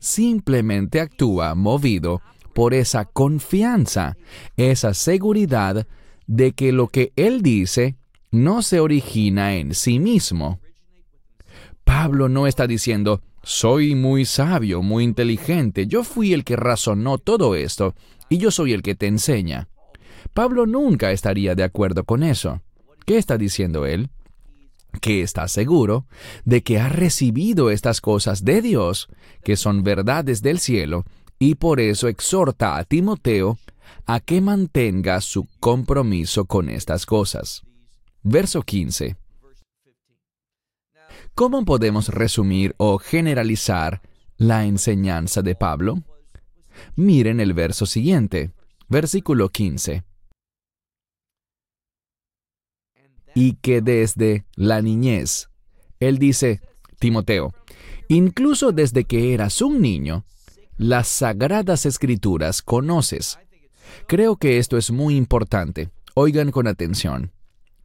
simplemente 0.00 1.00
actúa 1.00 1.54
movido 1.54 2.20
por 2.52 2.74
esa 2.74 3.04
confianza, 3.04 4.16
esa 4.56 4.94
seguridad 4.94 5.86
de 6.26 6.52
que 6.52 6.72
lo 6.72 6.88
que 6.88 7.12
Él 7.14 7.42
dice 7.42 7.96
no 8.32 8.62
se 8.62 8.80
origina 8.80 9.54
en 9.54 9.74
sí 9.74 10.00
mismo. 10.00 10.60
Pablo 11.84 12.28
no 12.28 12.46
está 12.46 12.66
diciendo, 12.66 13.22
soy 13.42 13.94
muy 13.94 14.24
sabio, 14.24 14.82
muy 14.82 15.04
inteligente, 15.04 15.86
yo 15.86 16.04
fui 16.04 16.32
el 16.32 16.44
que 16.44 16.56
razonó 16.56 17.18
todo 17.18 17.54
esto, 17.54 17.94
y 18.28 18.38
yo 18.38 18.50
soy 18.50 18.72
el 18.72 18.82
que 18.82 18.94
te 18.94 19.06
enseña. 19.06 19.68
Pablo 20.34 20.66
nunca 20.66 21.10
estaría 21.10 21.54
de 21.54 21.64
acuerdo 21.64 22.04
con 22.04 22.22
eso. 22.22 22.62
¿Qué 23.06 23.18
está 23.18 23.36
diciendo 23.36 23.86
él? 23.86 24.10
Que 25.00 25.22
está 25.22 25.48
seguro 25.48 26.06
de 26.44 26.62
que 26.62 26.78
ha 26.78 26.88
recibido 26.88 27.70
estas 27.70 28.00
cosas 28.00 28.44
de 28.44 28.62
Dios, 28.62 29.08
que 29.44 29.56
son 29.56 29.82
verdades 29.82 30.42
del 30.42 30.58
cielo, 30.58 31.04
y 31.38 31.54
por 31.54 31.80
eso 31.80 32.08
exhorta 32.08 32.76
a 32.76 32.84
Timoteo 32.84 33.58
a 34.06 34.20
que 34.20 34.40
mantenga 34.40 35.20
su 35.20 35.46
compromiso 35.60 36.44
con 36.44 36.68
estas 36.68 37.06
cosas. 37.06 37.62
Verso 38.22 38.62
15. 38.62 39.16
¿Cómo 41.34 41.64
podemos 41.64 42.08
resumir 42.08 42.74
o 42.76 42.98
generalizar 42.98 44.02
la 44.36 44.66
enseñanza 44.66 45.42
de 45.42 45.54
Pablo? 45.54 46.02
Miren 46.96 47.40
el 47.40 47.54
verso 47.54 47.86
siguiente, 47.86 48.50
versículo 48.88 49.48
15. 49.48 50.04
Y 53.34 53.54
que 53.54 53.80
desde 53.80 54.44
la 54.56 54.82
niñez, 54.82 55.48
él 56.00 56.18
dice, 56.18 56.60
Timoteo, 56.98 57.54
incluso 58.08 58.72
desde 58.72 59.04
que 59.04 59.32
eras 59.34 59.62
un 59.62 59.80
niño, 59.80 60.24
las 60.76 61.08
sagradas 61.08 61.86
escrituras 61.86 62.62
conoces. 62.62 63.38
Creo 64.06 64.36
que 64.36 64.58
esto 64.58 64.76
es 64.78 64.90
muy 64.90 65.16
importante. 65.16 65.90
Oigan 66.14 66.50
con 66.50 66.66
atención. 66.66 67.32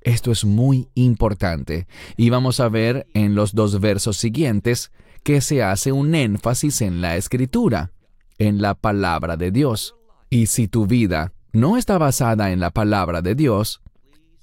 Esto 0.01 0.31
es 0.31 0.45
muy 0.45 0.87
importante 0.93 1.87
y 2.15 2.29
vamos 2.29 2.59
a 2.59 2.69
ver 2.69 3.07
en 3.15 3.33
los 3.33 3.55
dos 3.55 3.79
versos 3.79 4.17
siguientes 4.17 4.91
que 5.23 5.41
se 5.41 5.63
hace 5.63 5.91
un 5.91 6.13
énfasis 6.13 6.81
en 6.81 7.01
la 7.01 7.17
escritura, 7.17 7.91
en 8.37 8.61
la 8.61 8.75
palabra 8.75 9.35
de 9.35 9.49
Dios. 9.49 9.95
Y 10.29 10.45
si 10.45 10.67
tu 10.67 10.85
vida 10.85 11.33
no 11.53 11.75
está 11.75 11.97
basada 11.97 12.51
en 12.51 12.59
la 12.59 12.69
palabra 12.69 13.23
de 13.23 13.33
Dios, 13.33 13.81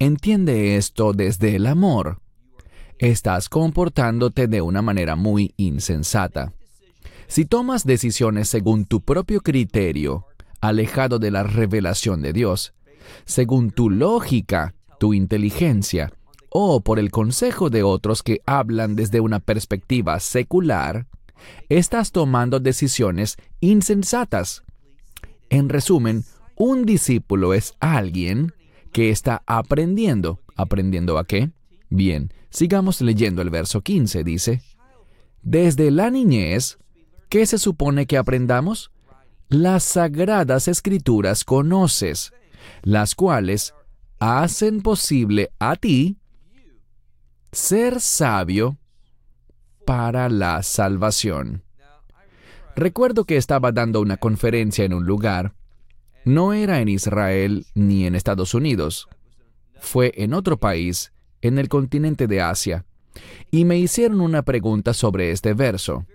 entiende 0.04 0.76
esto 0.76 1.12
desde 1.12 1.54
el 1.54 1.66
amor. 1.66 2.20
Estás 2.98 3.48
comportándote 3.48 4.48
de 4.48 4.60
una 4.60 4.82
manera 4.82 5.16
muy 5.16 5.54
insensata. 5.56 6.52
Si 7.28 7.44
tomas 7.44 7.84
decisiones 7.84 8.48
según 8.48 8.84
tu 8.84 9.00
propio 9.00 9.40
criterio, 9.40 10.26
alejado 10.60 11.18
de 11.18 11.30
la 11.30 11.44
revelación 11.44 12.20
de 12.20 12.32
Dios, 12.32 12.74
según 13.24 13.70
tu 13.70 13.90
lógica 13.90 14.74
tu 14.98 15.14
inteligencia 15.14 16.12
o 16.48 16.80
por 16.80 16.98
el 16.98 17.10
consejo 17.10 17.70
de 17.70 17.82
otros 17.82 18.22
que 18.22 18.40
hablan 18.44 18.94
desde 18.94 19.20
una 19.20 19.40
perspectiva 19.40 20.20
secular, 20.20 21.06
estás 21.68 22.12
tomando 22.12 22.60
decisiones 22.60 23.36
insensatas. 23.60 24.62
En 25.48 25.68
resumen, 25.68 26.24
un 26.56 26.84
discípulo 26.84 27.54
es 27.54 27.74
alguien 27.80 28.52
que 28.92 29.10
está 29.10 29.42
aprendiendo. 29.46 30.40
¿Aprendiendo 30.54 31.18
a 31.18 31.26
qué? 31.26 31.50
Bien, 31.88 32.32
sigamos 32.50 33.00
leyendo 33.00 33.42
el 33.42 33.50
verso 33.50 33.80
15. 33.80 34.24
Dice, 34.24 34.62
Desde 35.42 35.90
la 35.90 36.10
niñez, 36.10 36.78
¿qué 37.28 37.46
se 37.46 37.58
supone 37.58 38.06
que 38.06 38.16
aprendamos? 38.16 38.90
Las 39.48 39.84
sagradas 39.84 40.68
escrituras 40.68 41.44
conoces, 41.44 42.32
las 42.82 43.14
cuales 43.14 43.74
hacen 44.18 44.82
posible 44.82 45.50
a 45.58 45.76
ti 45.76 46.16
ser 47.50 48.00
sabio 48.00 48.78
para 49.84 50.28
la 50.28 50.62
salvación. 50.62 51.64
Recuerdo 52.74 53.24
que 53.24 53.36
estaba 53.36 53.72
dando 53.72 54.00
una 54.00 54.16
conferencia 54.16 54.84
en 54.84 54.94
un 54.94 55.04
lugar. 55.04 55.54
No 56.24 56.52
era 56.52 56.80
en 56.80 56.88
Israel 56.88 57.66
ni 57.74 58.06
en 58.06 58.14
Estados 58.14 58.54
Unidos. 58.54 59.08
Fue 59.80 60.12
en 60.16 60.34
otro 60.34 60.58
país, 60.58 61.12
en 61.40 61.58
el 61.58 61.68
continente 61.68 62.26
de 62.26 62.40
Asia. 62.40 62.84
Y 63.50 63.64
me 63.64 63.78
hicieron 63.78 64.20
una 64.20 64.42
pregunta 64.42 64.94
sobre 64.94 65.32
este 65.32 65.54
verso. 65.54 66.06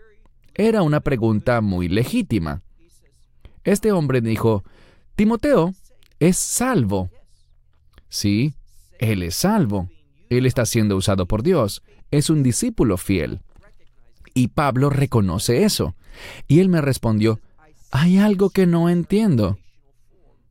Era 0.53 0.81
una 0.81 1.01
pregunta 1.01 1.61
muy 1.61 1.87
legítima. 1.89 2.61
Este 3.63 3.91
hombre 3.91 4.21
dijo, 4.21 4.63
Timoteo 5.15 5.73
es 6.19 6.37
salvo. 6.37 7.09
Sí, 8.09 8.53
Él 8.99 9.23
es 9.23 9.35
salvo. 9.35 9.89
Él 10.29 10.45
está 10.45 10.65
siendo 10.65 10.95
usado 10.95 11.25
por 11.27 11.43
Dios. 11.43 11.83
Es 12.11 12.29
un 12.29 12.43
discípulo 12.43 12.97
fiel. 12.97 13.41
Y 14.33 14.49
Pablo 14.49 14.89
reconoce 14.89 15.63
eso. 15.63 15.95
Y 16.47 16.59
él 16.59 16.69
me 16.69 16.81
respondió, 16.81 17.39
hay 17.91 18.17
algo 18.17 18.49
que 18.49 18.65
no 18.65 18.89
entiendo. 18.89 19.57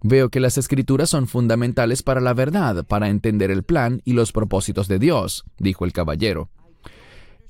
Veo 0.03 0.29
que 0.29 0.41
las 0.41 0.59
escrituras 0.59 1.11
son 1.11 1.27
fundamentales 1.27 2.03
para 2.03 2.21
la 2.21 2.35
verdad, 2.35 2.85
para 2.87 3.09
entender 3.09 3.51
el 3.51 3.63
plan 3.63 4.03
y 4.05 4.13
los 4.13 4.33
propósitos 4.33 4.89
de 4.89 4.99
Dios, 4.99 5.45
dijo 5.59 5.85
el 5.85 5.93
caballero. 5.93 6.51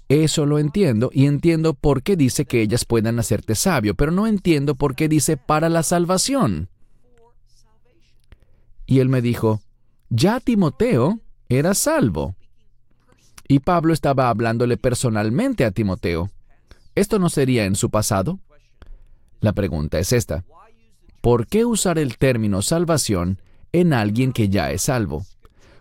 Eso 0.08 0.46
lo 0.46 0.60
entiendo 0.60 1.10
y 1.12 1.26
entiendo 1.26 1.74
por 1.74 2.02
qué 2.02 2.16
dice 2.16 2.44
que 2.44 2.62
ellas 2.62 2.84
puedan 2.84 3.18
hacerte 3.18 3.56
sabio, 3.56 3.94
pero 3.96 4.12
no 4.12 4.26
entiendo 4.26 4.76
por 4.76 4.94
qué 4.94 5.08
dice 5.08 5.36
para 5.36 5.68
la 5.68 5.82
salvación. 5.82 6.68
Y 8.86 9.00
él 9.00 9.08
me 9.08 9.20
dijo, 9.20 9.60
ya 10.08 10.38
Timoteo 10.38 11.18
era 11.48 11.74
salvo. 11.74 12.36
Y 13.48 13.60
Pablo 13.60 13.92
estaba 13.92 14.28
hablándole 14.28 14.76
personalmente 14.76 15.64
a 15.64 15.72
Timoteo. 15.72 16.30
¿Esto 16.94 17.18
no 17.18 17.28
sería 17.28 17.64
en 17.64 17.74
su 17.74 17.90
pasado? 17.90 18.38
La 19.40 19.52
pregunta 19.52 19.98
es 19.98 20.12
esta. 20.12 20.44
¿Por 21.20 21.46
qué 21.46 21.64
usar 21.64 21.98
el 21.98 22.18
término 22.18 22.62
salvación 22.62 23.40
en 23.72 23.92
alguien 23.92 24.32
que 24.32 24.48
ya 24.48 24.70
es 24.70 24.82
salvo? 24.82 25.26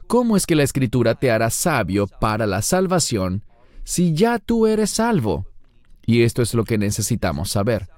¿Cómo 0.08 0.38
es 0.38 0.45
que 0.45 0.56
la 0.56 0.63
escritura 0.63 1.15
te 1.15 1.32
hará 1.32 1.50
sabio 1.50 2.08
para 2.08 2.45
la 2.45 2.62
salvación 2.62 3.43
si 3.84 4.13
ya 4.13 4.39
tú 4.39 4.67
eres 4.67 4.91
salvo? 4.91 5.48
Y 6.06 6.24
esto 6.24 6.41
es 6.41 6.54
lo 6.54 6.63
que 6.63 6.78
necesitamos 6.78 7.50
saber. 7.50 7.89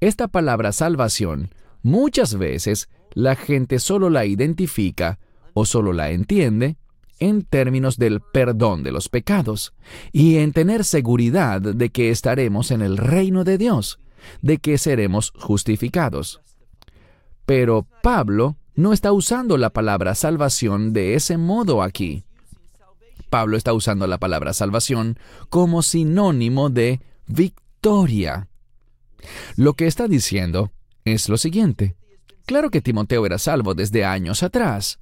Esta 0.00 0.26
palabra 0.26 0.72
salvación, 0.72 1.50
muchas 1.82 2.34
veces 2.34 2.88
la 3.14 3.36
gente 3.36 3.78
solo 3.78 4.10
la 4.10 4.24
identifica 4.24 5.18
o 5.54 5.64
solo 5.64 5.92
la 5.92 6.10
entiende 6.10 6.76
en 7.20 7.42
términos 7.42 7.98
del 7.98 8.20
perdón 8.20 8.82
de 8.82 8.90
los 8.90 9.08
pecados 9.08 9.74
y 10.10 10.38
en 10.38 10.52
tener 10.52 10.84
seguridad 10.84 11.60
de 11.60 11.90
que 11.90 12.10
estaremos 12.10 12.72
en 12.72 12.82
el 12.82 12.96
reino 12.96 13.44
de 13.44 13.58
Dios, 13.58 14.00
de 14.40 14.58
que 14.58 14.76
seremos 14.76 15.32
justificados. 15.36 16.40
Pero 17.46 17.86
Pablo 18.02 18.56
no 18.74 18.92
está 18.92 19.12
usando 19.12 19.58
la 19.58 19.70
palabra 19.70 20.14
salvación 20.14 20.92
de 20.92 21.14
ese 21.14 21.36
modo 21.36 21.82
aquí. 21.82 22.24
Pablo 23.30 23.56
está 23.56 23.72
usando 23.72 24.06
la 24.06 24.18
palabra 24.18 24.52
salvación 24.52 25.18
como 25.48 25.82
sinónimo 25.82 26.68
de 26.68 27.00
victoria. 27.26 28.48
Lo 29.56 29.74
que 29.74 29.86
está 29.86 30.08
diciendo 30.08 30.70
es 31.04 31.28
lo 31.28 31.36
siguiente. 31.36 31.96
Claro 32.46 32.70
que 32.70 32.80
Timoteo 32.80 33.24
era 33.24 33.38
salvo 33.38 33.74
desde 33.74 34.04
años 34.04 34.42
atrás, 34.42 34.98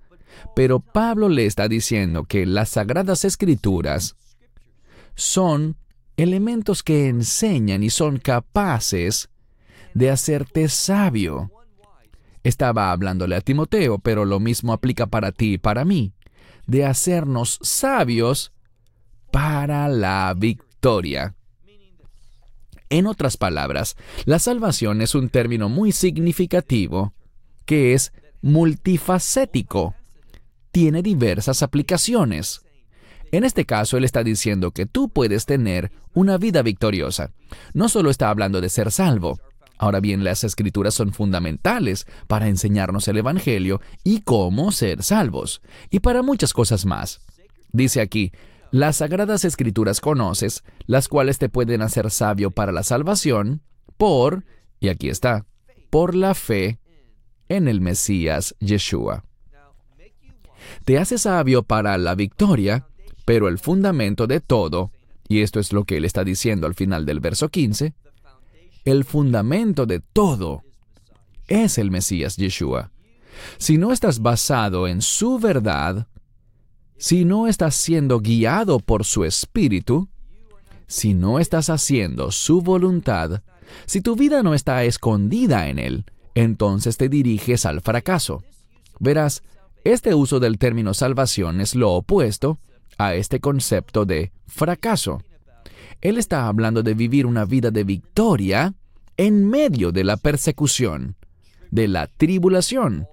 pero 0.54 0.80
Pablo 0.80 1.28
le 1.28 1.46
está 1.46 1.68
diciendo 1.68 2.24
que 2.24 2.46
las 2.46 2.70
sagradas 2.70 3.24
escrituras 3.24 4.16
son 5.14 5.76
elementos 6.16 6.82
que 6.82 7.08
enseñan 7.08 7.82
y 7.82 7.90
son 7.90 8.18
capaces 8.18 9.28
de 9.94 10.10
hacerte 10.10 10.68
sabio. 10.68 11.50
Estaba 12.42 12.92
hablándole 12.92 13.36
a 13.36 13.40
Timoteo, 13.40 13.98
pero 13.98 14.24
lo 14.24 14.40
mismo 14.40 14.72
aplica 14.72 15.06
para 15.06 15.32
ti 15.32 15.54
y 15.54 15.58
para 15.58 15.84
mí, 15.84 16.12
de 16.66 16.86
hacernos 16.86 17.58
sabios 17.62 18.52
para 19.30 19.88
la 19.88 20.34
victoria. 20.36 21.34
En 22.88 23.06
otras 23.06 23.36
palabras, 23.36 23.96
la 24.24 24.38
salvación 24.38 25.00
es 25.00 25.14
un 25.14 25.28
término 25.28 25.68
muy 25.68 25.92
significativo 25.92 27.12
que 27.64 27.94
es 27.94 28.12
multifacético 28.42 29.94
tiene 30.72 31.02
diversas 31.02 31.62
aplicaciones. 31.62 32.62
En 33.32 33.44
este 33.44 33.64
caso, 33.64 33.96
él 33.96 34.04
está 34.04 34.24
diciendo 34.24 34.72
que 34.72 34.86
tú 34.86 35.08
puedes 35.08 35.46
tener 35.46 35.92
una 36.14 36.36
vida 36.36 36.62
victoriosa. 36.62 37.32
No 37.74 37.88
solo 37.88 38.10
está 38.10 38.30
hablando 38.30 38.60
de 38.60 38.68
ser 38.68 38.90
salvo. 38.90 39.38
Ahora 39.80 40.00
bien, 40.00 40.24
las 40.24 40.44
escrituras 40.44 40.92
son 40.92 41.14
fundamentales 41.14 42.06
para 42.26 42.48
enseñarnos 42.48 43.08
el 43.08 43.16
Evangelio 43.16 43.80
y 44.04 44.20
cómo 44.20 44.72
ser 44.72 45.02
salvos, 45.02 45.62
y 45.88 46.00
para 46.00 46.20
muchas 46.20 46.52
cosas 46.52 46.84
más. 46.84 47.22
Dice 47.72 48.02
aquí, 48.02 48.30
las 48.72 48.96
sagradas 48.96 49.46
escrituras 49.46 50.02
conoces, 50.02 50.64
las 50.84 51.08
cuales 51.08 51.38
te 51.38 51.48
pueden 51.48 51.80
hacer 51.80 52.10
sabio 52.10 52.50
para 52.50 52.72
la 52.72 52.82
salvación, 52.82 53.62
por, 53.96 54.44
y 54.80 54.90
aquí 54.90 55.08
está, 55.08 55.46
por 55.88 56.14
la 56.14 56.34
fe 56.34 56.78
en 57.48 57.66
el 57.66 57.80
Mesías 57.80 58.54
Yeshua. 58.60 59.24
Te 60.84 60.98
hace 60.98 61.16
sabio 61.16 61.62
para 61.62 61.96
la 61.96 62.14
victoria, 62.14 62.86
pero 63.24 63.48
el 63.48 63.58
fundamento 63.58 64.26
de 64.26 64.40
todo, 64.40 64.92
y 65.26 65.40
esto 65.40 65.58
es 65.58 65.72
lo 65.72 65.84
que 65.84 65.96
él 65.96 66.04
está 66.04 66.22
diciendo 66.22 66.66
al 66.66 66.74
final 66.74 67.06
del 67.06 67.20
verso 67.20 67.48
15, 67.48 67.94
el 68.84 69.04
fundamento 69.04 69.86
de 69.86 70.00
todo 70.00 70.62
es 71.46 71.78
el 71.78 71.90
Mesías 71.90 72.36
Yeshua. 72.36 72.90
Si 73.58 73.78
no 73.78 73.92
estás 73.92 74.20
basado 74.20 74.86
en 74.86 75.02
su 75.02 75.38
verdad, 75.38 76.06
si 76.96 77.24
no 77.24 77.46
estás 77.46 77.74
siendo 77.74 78.20
guiado 78.20 78.78
por 78.78 79.04
su 79.04 79.24
espíritu, 79.24 80.08
si 80.86 81.14
no 81.14 81.38
estás 81.38 81.70
haciendo 81.70 82.30
su 82.30 82.62
voluntad, 82.62 83.42
si 83.86 84.00
tu 84.00 84.16
vida 84.16 84.42
no 84.42 84.54
está 84.54 84.84
escondida 84.84 85.68
en 85.68 85.78
él, 85.78 86.04
entonces 86.34 86.96
te 86.96 87.08
diriges 87.08 87.64
al 87.66 87.80
fracaso. 87.80 88.42
Verás, 88.98 89.42
este 89.84 90.14
uso 90.14 90.40
del 90.40 90.58
término 90.58 90.92
salvación 90.92 91.60
es 91.60 91.74
lo 91.74 91.92
opuesto 91.92 92.58
a 92.98 93.14
este 93.14 93.40
concepto 93.40 94.04
de 94.04 94.32
fracaso. 94.46 95.22
Él 96.00 96.16
está 96.16 96.46
hablando 96.46 96.82
de 96.82 96.94
vivir 96.94 97.26
una 97.26 97.44
vida 97.44 97.70
de 97.70 97.84
victoria 97.84 98.74
en 99.16 99.48
medio 99.48 99.92
de 99.92 100.04
la 100.04 100.16
persecución, 100.16 101.16
de 101.70 101.88
la 101.88 102.06
tribulación, 102.06 103.06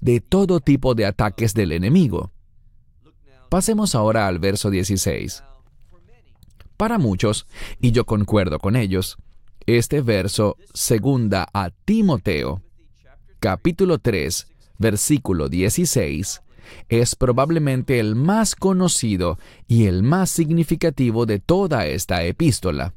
de 0.00 0.20
todo 0.20 0.60
tipo 0.60 0.94
de 0.94 1.04
ataques 1.06 1.52
del 1.52 1.72
enemigo. 1.72 2.32
Pasemos 3.50 3.94
ahora 3.94 4.26
al 4.28 4.38
verso 4.38 4.70
16. 4.70 5.44
Para 6.78 6.98
muchos, 6.98 7.46
y 7.80 7.92
yo 7.92 8.06
concuerdo 8.06 8.58
con 8.58 8.76
ellos, 8.76 9.18
este 9.66 10.00
verso 10.00 10.56
segunda 10.72 11.46
a 11.52 11.70
Timoteo, 11.70 12.62
capítulo 13.40 13.98
3, 13.98 14.48
versículo 14.78 15.48
16, 15.48 16.42
es 16.88 17.14
probablemente 17.16 17.98
el 17.98 18.14
más 18.14 18.54
conocido 18.54 19.38
y 19.66 19.86
el 19.86 20.02
más 20.02 20.30
significativo 20.30 21.26
de 21.26 21.38
toda 21.38 21.86
esta 21.86 22.24
epístola. 22.24 22.94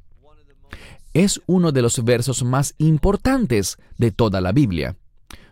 Es 1.14 1.42
uno 1.46 1.72
de 1.72 1.82
los 1.82 2.04
versos 2.04 2.44
más 2.44 2.76
importantes 2.78 3.78
de 3.98 4.12
toda 4.12 4.42
la 4.42 4.52
Biblia. 4.52 4.98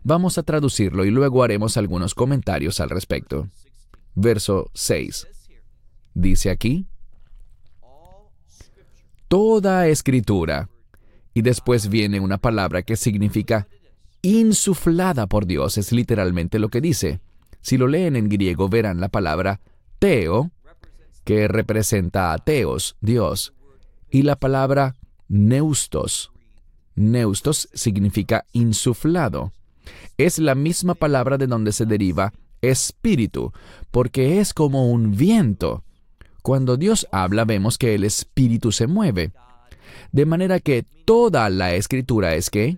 Vamos 0.04 0.38
a 0.38 0.44
traducirlo 0.44 1.06
y 1.06 1.12
luego 1.12 1.44
haremos 1.44 1.78
algunos 1.78 2.14
comentarios 2.14 2.82
al 2.82 2.90
respecto. 2.90 3.48
Verso 4.16 4.70
6. 4.74 5.28
Dice 6.14 6.50
aquí, 6.50 6.86
Toda 9.28 9.88
escritura. 9.88 10.70
Y 11.34 11.42
después 11.42 11.90
viene 11.90 12.20
una 12.20 12.38
palabra 12.38 12.84
que 12.84 12.96
significa 12.96 13.68
insuflada 14.22 15.26
por 15.28 15.48
Dios, 15.48 15.78
es 15.78 15.92
literalmente 15.92 16.60
lo 16.60 16.70
que 16.70 16.82
dice. 16.82 17.20
Si 17.64 17.78
lo 17.78 17.88
leen 17.88 18.16
en 18.16 18.30
griego 18.30 18.70
verán 18.70 19.00
la 19.00 19.08
palabra 19.08 19.62
teo, 19.98 20.52
que 21.24 21.48
representa 21.48 22.34
a 22.34 22.38
teos, 22.38 22.98
Dios, 23.00 23.54
y 24.12 24.24
la 24.24 24.36
palabra 24.36 24.96
neustos. 25.30 26.32
Neustos 26.96 27.70
significa 27.74 28.46
insuflado. 28.52 29.54
Es 30.18 30.40
la 30.40 30.56
misma 30.56 30.94
palabra 30.94 31.38
de 31.38 31.48
donde 31.48 31.72
se 31.72 31.86
deriva 31.86 32.34
espíritu, 32.62 33.54
porque 33.92 34.42
es 34.42 34.54
como 34.54 34.92
un 34.92 35.16
viento. 35.16 35.84
Cuando 36.42 36.76
Dios 36.76 37.08
habla 37.12 37.46
vemos 37.46 37.78
que 37.78 37.96
el 37.96 38.04
espíritu 38.04 38.74
se 38.74 38.88
mueve. 38.88 39.32
De 40.12 40.26
manera 40.26 40.60
que 40.60 40.84
toda 41.06 41.50
la 41.50 41.74
escritura 41.76 42.36
es 42.36 42.50
que 42.50 42.78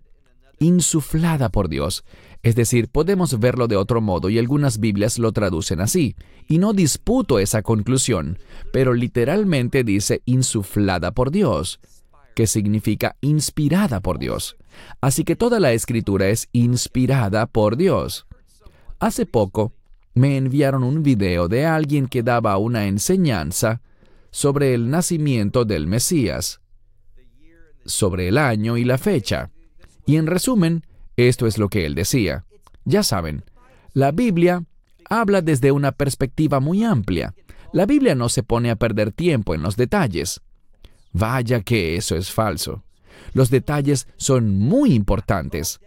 insuflada 0.60 1.50
por 1.50 1.70
Dios. 1.70 2.04
Es 2.46 2.56
decir, 2.56 2.90
podemos 2.90 3.40
verlo 3.40 3.68
de 3.68 3.76
otro 3.76 4.02
modo 4.02 4.30
y 4.30 4.38
algunas 4.38 4.80
Biblias 4.80 5.18
lo 5.18 5.32
traducen 5.32 5.82
así. 5.82 6.16
Y 6.48 6.60
no 6.60 6.74
disputo 6.74 7.40
esa 7.40 7.64
conclusión, 7.64 8.38
pero 8.72 8.94
literalmente 8.94 9.84
dice 9.84 10.22
insuflada 10.26 11.10
por 11.10 11.32
Dios, 11.32 11.80
que 12.36 12.46
significa 12.46 13.16
inspirada 13.20 14.00
por 14.00 14.20
Dios. 14.20 14.58
Así 15.02 15.24
que 15.24 15.36
toda 15.36 15.60
la 15.60 15.74
escritura 15.74 16.30
es 16.30 16.48
inspirada 16.52 17.48
por 17.48 17.78
Dios. 17.78 18.28
Hace 19.00 19.26
poco 19.26 19.74
me 20.14 20.38
enviaron 20.38 20.84
un 20.84 21.02
video 21.02 21.48
de 21.48 21.66
alguien 21.66 22.06
que 22.06 22.22
daba 22.22 22.58
una 22.58 22.86
enseñanza 22.86 23.82
sobre 24.30 24.76
el 24.76 24.92
nacimiento 24.92 25.66
del 25.66 25.88
Mesías, 25.88 26.62
sobre 27.86 28.28
el 28.28 28.38
año 28.38 28.78
y 28.78 28.84
la 28.84 29.00
fecha. 29.00 29.50
Y 30.06 30.18
en 30.18 30.28
resumen, 30.28 30.84
esto 31.18 31.48
es 31.48 31.58
lo 31.58 31.70
que 31.70 31.86
él 31.86 31.96
decía. 31.96 32.46
Ya 32.84 33.04
saben, 33.04 33.44
la 33.94 34.12
Biblia 34.12 34.64
habla 35.10 35.42
desde 35.42 35.72
una 35.72 35.92
perspectiva 35.92 36.60
muy 36.60 36.84
amplia. 36.84 37.34
La 37.72 37.86
Biblia 37.86 38.16
no 38.16 38.30
se 38.30 38.44
pone 38.44 38.70
a 38.70 38.76
perder 38.76 39.12
tiempo 39.12 39.56
en 39.56 39.62
los 39.62 39.76
detalles. 39.76 40.42
Vaya 41.14 41.62
que 41.62 41.96
eso 41.96 42.16
es 42.16 42.32
falso. 42.32 42.84
Los 43.34 43.50
detalles 43.50 44.08
son 44.18 44.58
muy 44.58 44.94
importantes. 44.94 45.80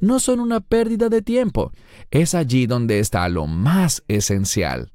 No 0.00 0.18
son 0.18 0.40
una 0.40 0.60
pérdida 0.60 1.08
de 1.08 1.22
tiempo. 1.22 1.72
Es 2.10 2.34
allí 2.34 2.66
donde 2.66 2.98
está 2.98 3.28
lo 3.28 3.46
más 3.46 4.02
esencial. 4.08 4.90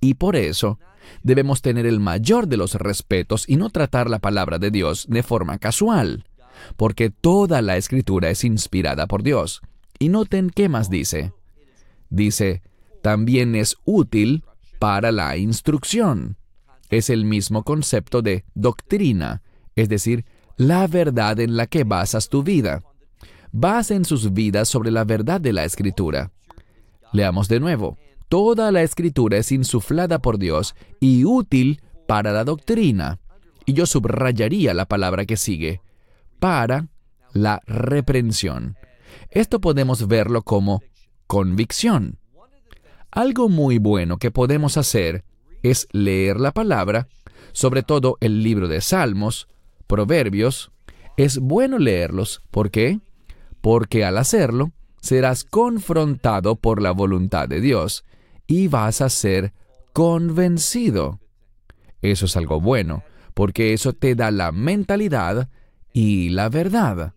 Y 0.00 0.14
por 0.14 0.36
eso, 0.36 0.78
debemos 1.22 1.60
tener 1.60 1.86
el 1.86 1.98
mayor 1.98 2.46
de 2.46 2.56
los 2.56 2.74
respetos 2.74 3.48
y 3.48 3.56
no 3.56 3.70
tratar 3.70 4.08
la 4.08 4.20
palabra 4.20 4.58
de 4.58 4.70
Dios 4.70 5.06
de 5.08 5.22
forma 5.22 5.58
casual 5.58 6.24
porque 6.76 7.10
toda 7.10 7.62
la 7.62 7.76
escritura 7.76 8.30
es 8.30 8.44
inspirada 8.44 9.06
por 9.06 9.22
Dios. 9.22 9.62
Y 9.98 10.08
noten 10.08 10.50
qué 10.50 10.68
más 10.68 10.90
dice. 10.90 11.32
Dice, 12.08 12.62
también 13.02 13.54
es 13.54 13.76
útil 13.84 14.44
para 14.78 15.12
la 15.12 15.36
instrucción. 15.36 16.36
Es 16.88 17.10
el 17.10 17.24
mismo 17.24 17.62
concepto 17.62 18.22
de 18.22 18.44
doctrina, 18.54 19.42
es 19.76 19.88
decir, 19.88 20.24
la 20.56 20.86
verdad 20.86 21.38
en 21.40 21.56
la 21.56 21.66
que 21.66 21.84
basas 21.84 22.28
tu 22.28 22.42
vida. 22.42 22.82
Basen 23.52 24.04
sus 24.04 24.32
vidas 24.32 24.68
sobre 24.68 24.90
la 24.90 25.04
verdad 25.04 25.40
de 25.40 25.52
la 25.52 25.64
escritura. 25.64 26.32
Leamos 27.12 27.48
de 27.48 27.60
nuevo. 27.60 27.96
Toda 28.28 28.70
la 28.70 28.82
escritura 28.82 29.38
es 29.38 29.50
insuflada 29.50 30.20
por 30.20 30.38
Dios 30.38 30.74
y 31.00 31.24
útil 31.24 31.80
para 32.06 32.32
la 32.32 32.44
doctrina. 32.44 33.18
Y 33.66 33.72
yo 33.72 33.86
subrayaría 33.86 34.74
la 34.74 34.86
palabra 34.86 35.26
que 35.26 35.36
sigue, 35.36 35.80
para 36.40 36.88
la 37.32 37.62
reprensión. 37.66 38.76
Esto 39.30 39.60
podemos 39.60 40.08
verlo 40.08 40.42
como 40.42 40.82
convicción. 41.26 42.18
Algo 43.12 43.48
muy 43.48 43.78
bueno 43.78 44.18
que 44.18 44.30
podemos 44.30 44.76
hacer 44.76 45.24
es 45.62 45.86
leer 45.92 46.40
la 46.40 46.52
palabra, 46.52 47.08
sobre 47.52 47.82
todo 47.82 48.16
el 48.20 48.42
libro 48.42 48.66
de 48.68 48.80
Salmos, 48.80 49.48
Proverbios. 49.86 50.72
Es 51.16 51.38
bueno 51.38 51.78
leerlos. 51.78 52.42
¿Por 52.50 52.70
qué? 52.70 53.00
Porque 53.60 54.04
al 54.04 54.16
hacerlo, 54.16 54.72
serás 55.00 55.44
confrontado 55.44 56.56
por 56.56 56.80
la 56.80 56.92
voluntad 56.92 57.48
de 57.48 57.60
Dios 57.60 58.04
y 58.46 58.68
vas 58.68 59.00
a 59.00 59.08
ser 59.08 59.52
convencido. 59.92 61.20
Eso 62.02 62.26
es 62.26 62.36
algo 62.36 62.60
bueno, 62.60 63.02
porque 63.34 63.72
eso 63.72 63.92
te 63.92 64.14
da 64.14 64.30
la 64.30 64.52
mentalidad 64.52 65.48
y 65.92 66.30
la 66.30 66.48
verdad. 66.48 67.14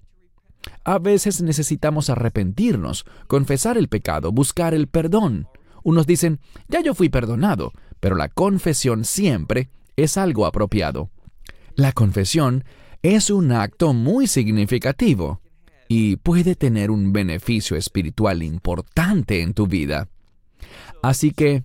A 0.84 1.00
veces 1.00 1.42
necesitamos 1.42 2.10
arrepentirnos, 2.10 3.06
confesar 3.28 3.78
el 3.78 3.88
pecado, 3.88 4.32
buscar 4.32 4.74
el 4.74 4.88
perdón. 4.88 5.48
Unos 5.84 6.08
dicen, 6.08 6.40
ya 6.68 6.82
yo 6.82 6.94
fui 6.96 7.10
perdonado, 7.10 7.74
pero 8.00 8.16
la 8.16 8.30
confesión 8.30 9.06
siempre 9.06 9.70
es 9.96 10.18
algo 10.18 10.46
apropiado. 10.46 11.10
La 11.76 11.92
confesión 11.92 12.64
es 13.02 13.30
un 13.30 13.52
acto 13.52 13.94
muy 13.94 14.28
significativo 14.28 15.42
y 15.88 16.16
puede 16.18 16.56
tener 16.56 16.92
un 16.92 17.12
beneficio 17.12 17.76
espiritual 17.76 18.44
importante 18.44 19.42
en 19.42 19.54
tu 19.54 19.68
vida. 19.68 20.08
Así 21.02 21.32
que, 21.32 21.64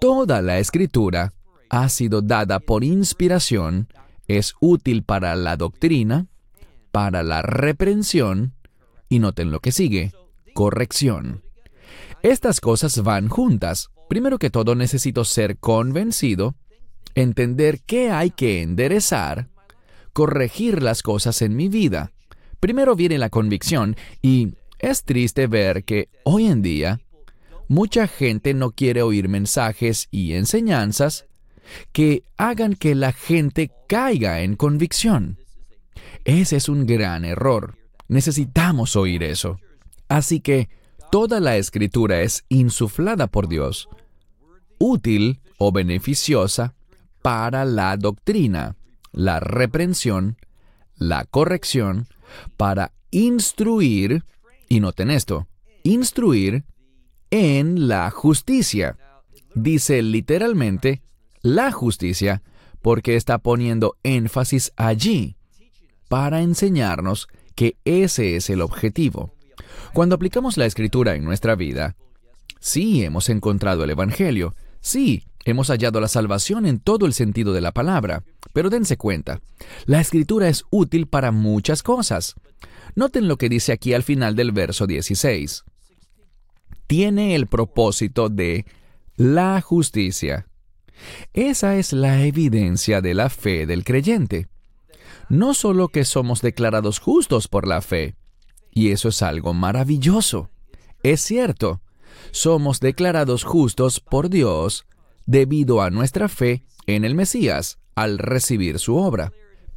toda 0.00 0.42
la 0.42 0.58
escritura 0.58 1.32
ha 1.70 1.88
sido 1.88 2.22
dada 2.22 2.58
por 2.58 2.82
inspiración 2.82 3.88
es 4.38 4.54
útil 4.60 5.02
para 5.02 5.34
la 5.36 5.56
doctrina, 5.56 6.26
para 6.90 7.22
la 7.22 7.42
reprensión, 7.42 8.54
y 9.08 9.18
noten 9.18 9.50
lo 9.50 9.60
que 9.60 9.72
sigue, 9.72 10.12
corrección. 10.54 11.42
Estas 12.22 12.60
cosas 12.60 13.02
van 13.02 13.28
juntas. 13.28 13.90
Primero 14.08 14.38
que 14.38 14.50
todo 14.50 14.74
necesito 14.74 15.24
ser 15.24 15.58
convencido, 15.58 16.54
entender 17.14 17.80
qué 17.84 18.10
hay 18.10 18.30
que 18.30 18.62
enderezar, 18.62 19.48
corregir 20.12 20.82
las 20.82 21.02
cosas 21.02 21.42
en 21.42 21.56
mi 21.56 21.68
vida. 21.68 22.12
Primero 22.60 22.94
viene 22.94 23.18
la 23.18 23.30
convicción 23.30 23.96
y 24.20 24.54
es 24.78 25.04
triste 25.04 25.46
ver 25.46 25.84
que 25.84 26.08
hoy 26.24 26.46
en 26.46 26.62
día 26.62 27.00
mucha 27.68 28.06
gente 28.06 28.54
no 28.54 28.70
quiere 28.70 29.02
oír 29.02 29.28
mensajes 29.28 30.08
y 30.10 30.34
enseñanzas 30.34 31.26
que 31.92 32.24
hagan 32.36 32.74
que 32.74 32.94
la 32.94 33.12
gente 33.12 33.70
caiga 33.88 34.42
en 34.42 34.56
convicción. 34.56 35.38
Ese 36.24 36.56
es 36.56 36.68
un 36.68 36.86
gran 36.86 37.24
error. 37.24 37.76
Necesitamos 38.08 38.96
oír 38.96 39.22
eso. 39.22 39.58
Así 40.08 40.40
que 40.40 40.68
toda 41.10 41.40
la 41.40 41.56
escritura 41.56 42.20
es 42.20 42.44
insuflada 42.48 43.26
por 43.26 43.48
Dios, 43.48 43.88
útil 44.78 45.40
o 45.58 45.72
beneficiosa 45.72 46.74
para 47.22 47.64
la 47.64 47.96
doctrina, 47.96 48.76
la 49.12 49.40
reprensión, 49.40 50.36
la 50.96 51.24
corrección, 51.24 52.06
para 52.56 52.92
instruir, 53.10 54.24
y 54.68 54.80
noten 54.80 55.10
esto, 55.10 55.48
instruir 55.82 56.64
en 57.30 57.88
la 57.88 58.10
justicia. 58.10 58.96
Dice 59.54 60.02
literalmente 60.02 61.02
la 61.42 61.72
justicia 61.72 62.42
porque 62.80 63.16
está 63.16 63.38
poniendo 63.38 63.96
énfasis 64.02 64.72
allí 64.76 65.36
para 66.08 66.42
enseñarnos 66.42 67.28
que 67.54 67.76
ese 67.84 68.36
es 68.36 68.50
el 68.50 68.60
objetivo. 68.60 69.34
Cuando 69.92 70.14
aplicamos 70.14 70.56
la 70.56 70.66
escritura 70.66 71.14
en 71.14 71.24
nuestra 71.24 71.54
vida, 71.54 71.96
sí 72.60 73.04
hemos 73.04 73.28
encontrado 73.28 73.84
el 73.84 73.90
Evangelio, 73.90 74.54
sí 74.80 75.24
hemos 75.44 75.68
hallado 75.68 76.00
la 76.00 76.08
salvación 76.08 76.66
en 76.66 76.78
todo 76.78 77.06
el 77.06 77.12
sentido 77.12 77.52
de 77.52 77.60
la 77.60 77.72
palabra, 77.72 78.24
pero 78.52 78.70
dense 78.70 78.96
cuenta, 78.96 79.40
la 79.86 80.00
escritura 80.00 80.48
es 80.48 80.64
útil 80.70 81.06
para 81.06 81.32
muchas 81.32 81.82
cosas. 81.82 82.34
Noten 82.94 83.28
lo 83.28 83.36
que 83.36 83.48
dice 83.48 83.72
aquí 83.72 83.94
al 83.94 84.02
final 84.02 84.36
del 84.36 84.52
verso 84.52 84.86
16. 84.86 85.64
Tiene 86.86 87.34
el 87.34 87.46
propósito 87.46 88.28
de 88.28 88.66
la 89.16 89.60
justicia. 89.60 90.46
Esa 91.32 91.76
es 91.76 91.92
la 91.92 92.22
evidencia 92.24 93.00
de 93.00 93.14
la 93.14 93.30
fe 93.30 93.66
del 93.66 93.84
creyente. 93.84 94.48
No 95.28 95.54
solo 95.54 95.88
que 95.88 96.04
somos 96.04 96.42
declarados 96.42 96.98
justos 96.98 97.48
por 97.48 97.66
la 97.66 97.80
fe, 97.80 98.16
y 98.70 98.90
eso 98.90 99.08
es 99.08 99.22
algo 99.22 99.54
maravilloso. 99.54 100.50
Es 101.02 101.20
cierto, 101.20 101.80
somos 102.30 102.80
declarados 102.80 103.44
justos 103.44 104.00
por 104.00 104.28
Dios 104.30 104.86
debido 105.26 105.82
a 105.82 105.90
nuestra 105.90 106.28
fe 106.28 106.64
en 106.86 107.04
el 107.04 107.14
Mesías 107.14 107.78
al 107.94 108.18
recibir 108.18 108.78
su 108.78 108.96
obra. 108.96 109.32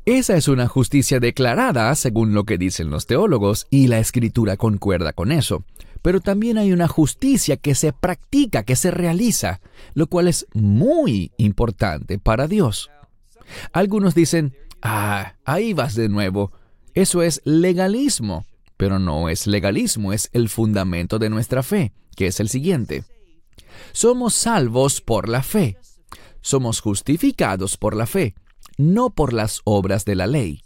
Esa 0.06 0.38
es 0.38 0.48
una 0.48 0.68
justicia 0.68 1.20
declarada, 1.20 1.94
según 1.96 2.34
lo 2.34 2.44
que 2.44 2.58
dicen 2.58 2.92
los 2.92 3.08
teólogos, 3.08 3.66
y 3.72 3.88
la 3.88 4.00
escritura 4.00 4.56
concuerda 4.56 5.14
con 5.14 5.32
eso. 5.32 5.66
Pero 6.06 6.22
también 6.22 6.60
hay 6.60 6.72
una 6.72 6.88
justicia 6.88 7.58
que 7.58 7.74
se 7.74 7.92
practica, 7.92 8.62
que 8.62 8.76
se 8.76 8.92
realiza, 8.92 9.60
lo 9.96 10.06
cual 10.06 10.28
es 10.28 10.46
muy 10.54 11.32
importante 11.38 12.20
para 12.20 12.48
Dios. 12.48 12.92
Algunos 13.74 14.14
dicen, 14.14 14.56
ah, 14.84 15.34
ahí 15.46 15.74
vas 15.74 15.96
de 15.96 16.08
nuevo. 16.08 16.52
Eso 16.94 17.24
es 17.24 17.42
legalismo, 17.44 18.46
pero 18.78 19.00
no 19.00 19.30
es 19.30 19.48
legalismo, 19.48 20.14
es 20.14 20.30
el 20.32 20.48
fundamento 20.48 21.18
de 21.18 21.32
nuestra 21.32 21.64
fe, 21.64 21.92
que 22.16 22.28
es 22.28 22.40
el 22.40 22.50
siguiente. 22.50 23.04
Somos 23.92 24.36
salvos 24.36 25.02
por 25.02 25.28
la 25.28 25.42
fe. 25.42 25.80
Somos 26.40 26.82
justificados 26.82 27.78
por 27.78 27.96
la 27.96 28.06
fe, 28.06 28.36
no 28.78 29.10
por 29.10 29.34
las 29.34 29.62
obras 29.64 30.06
de 30.06 30.14
la 30.14 30.28
ley. 30.28 30.62